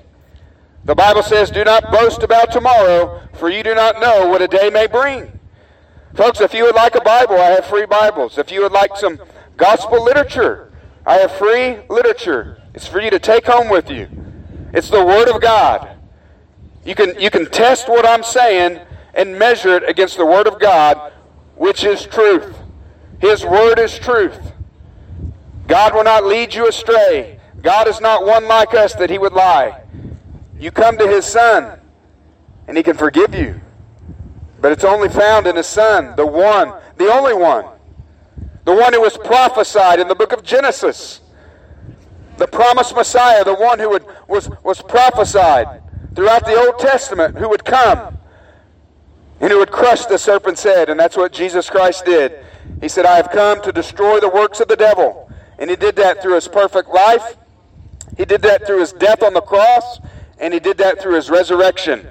The 0.85 0.93
Bible 0.93 1.23
says, 1.23 1.49
Do 1.49 1.63
not 1.63 1.91
boast 1.91 2.21
about 2.21 2.51
tomorrow, 2.51 3.21
for 3.33 3.49
you 3.49 3.63
do 3.63 3.73
not 3.73 3.99
know 3.99 4.27
what 4.27 4.43
a 4.43 4.47
day 4.47 4.69
may 4.69 4.85
bring. 4.85 5.39
Folks, 6.13 6.39
if 6.41 6.53
you 6.53 6.63
would 6.63 6.75
like 6.75 6.93
a 6.93 7.01
Bible, 7.01 7.35
I 7.35 7.49
have 7.49 7.65
free 7.65 7.87
Bibles. 7.87 8.37
If 8.37 8.51
you 8.51 8.61
would 8.61 8.71
like 8.71 8.95
some 8.95 9.19
gospel 9.57 10.03
literature, 10.03 10.71
I 11.05 11.15
have 11.15 11.31
free 11.31 11.79
literature. 11.89 12.61
It's 12.75 12.87
for 12.87 13.01
you 13.01 13.09
to 13.09 13.19
take 13.19 13.47
home 13.47 13.69
with 13.69 13.89
you. 13.89 14.07
It's 14.73 14.89
the 14.89 15.03
Word 15.03 15.27
of 15.27 15.41
God. 15.41 15.89
You 16.85 16.93
can, 16.93 17.19
you 17.19 17.31
can 17.31 17.49
test 17.49 17.89
what 17.89 18.05
I'm 18.05 18.23
saying 18.23 18.79
and 19.15 19.39
measure 19.39 19.77
it 19.77 19.89
against 19.89 20.17
the 20.17 20.25
Word 20.25 20.47
of 20.47 20.59
God, 20.59 21.11
which 21.55 21.83
is 21.83 22.05
truth. 22.05 22.55
His 23.19 23.43
Word 23.43 23.79
is 23.79 23.97
truth. 23.97 24.39
God 25.67 25.95
will 25.95 26.03
not 26.03 26.25
lead 26.25 26.53
you 26.53 26.67
astray. 26.67 27.39
God 27.63 27.87
is 27.87 27.99
not 27.99 28.23
one 28.23 28.47
like 28.47 28.75
us 28.75 28.93
that 28.95 29.09
he 29.09 29.17
would 29.17 29.33
lie. 29.33 29.81
You 30.65 30.71
come 30.71 30.97
to 30.97 31.07
his 31.07 31.25
Son, 31.25 31.79
and 32.67 32.75
he 32.75 32.81
can 32.81 32.97
forgive 32.97 33.35
you. 33.35 33.61
But 34.59 34.71
it's 34.71 34.83
only 34.83 35.09
found 35.09 35.45
in 35.45 35.57
his 35.57 35.67
Son, 35.67 36.15
the 36.15 36.25
one, 36.25 36.73
the 36.97 37.05
only 37.13 37.35
one. 37.35 37.65
The 38.63 38.73
one 38.73 38.91
who 38.91 38.99
was 38.99 39.15
prophesied 39.15 39.99
in 39.99 40.07
the 40.07 40.15
book 40.15 40.33
of 40.33 40.41
Genesis. 40.41 41.21
The 42.37 42.47
promised 42.47 42.95
Messiah, 42.95 43.43
the 43.43 43.53
one 43.53 43.77
who 43.77 43.91
would, 43.91 44.05
was, 44.27 44.49
was 44.63 44.81
prophesied 44.81 45.83
throughout 46.15 46.47
the 46.47 46.55
Old 46.55 46.79
Testament, 46.79 47.37
who 47.37 47.47
would 47.47 47.63
come 47.63 48.17
and 49.41 49.51
who 49.51 49.59
would 49.59 49.71
crush 49.71 50.07
the 50.07 50.17
serpent's 50.17 50.63
head. 50.63 50.89
And 50.89 50.99
that's 50.99 51.15
what 51.15 51.31
Jesus 51.31 51.69
Christ 51.69 52.05
did. 52.05 52.43
He 52.81 52.87
said, 52.87 53.05
I 53.05 53.17
have 53.17 53.29
come 53.29 53.61
to 53.61 53.71
destroy 53.71 54.19
the 54.19 54.29
works 54.29 54.61
of 54.61 54.67
the 54.67 54.75
devil. 54.75 55.31
And 55.59 55.69
he 55.69 55.75
did 55.75 55.95
that 55.97 56.23
through 56.23 56.33
his 56.33 56.47
perfect 56.47 56.89
life. 56.89 57.37
He 58.17 58.25
did 58.25 58.41
that 58.41 58.65
through 58.65 58.79
his 58.79 58.93
death 58.93 59.21
on 59.21 59.35
the 59.35 59.41
cross. 59.41 59.99
And 60.39 60.53
he 60.53 60.59
did 60.59 60.77
that 60.77 61.01
through 61.01 61.15
his 61.15 61.29
resurrection. 61.29 62.07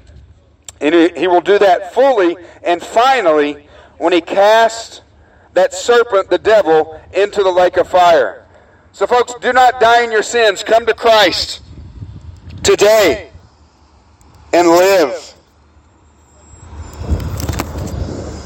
And 0.80 1.16
he, 1.16 1.28
will 1.28 1.40
do 1.40 1.58
that 1.58 1.94
fully 1.94 2.36
and 2.62 2.82
finally 2.82 3.68
when 3.98 4.12
he 4.12 4.20
casts 4.20 5.02
that 5.54 5.72
serpent, 5.72 6.30
the 6.30 6.38
devil, 6.38 7.00
into 7.12 7.42
the 7.42 7.50
lake 7.50 7.76
of 7.76 7.88
fire. 7.88 8.46
So, 8.92 9.06
folks, 9.06 9.34
do 9.40 9.52
not 9.52 9.80
die 9.80 10.02
in 10.02 10.12
your 10.12 10.22
sins. 10.22 10.62
Come 10.62 10.86
to 10.86 10.94
Christ 10.94 11.62
today 12.62 13.30
and 14.52 14.68
live. 14.68 15.33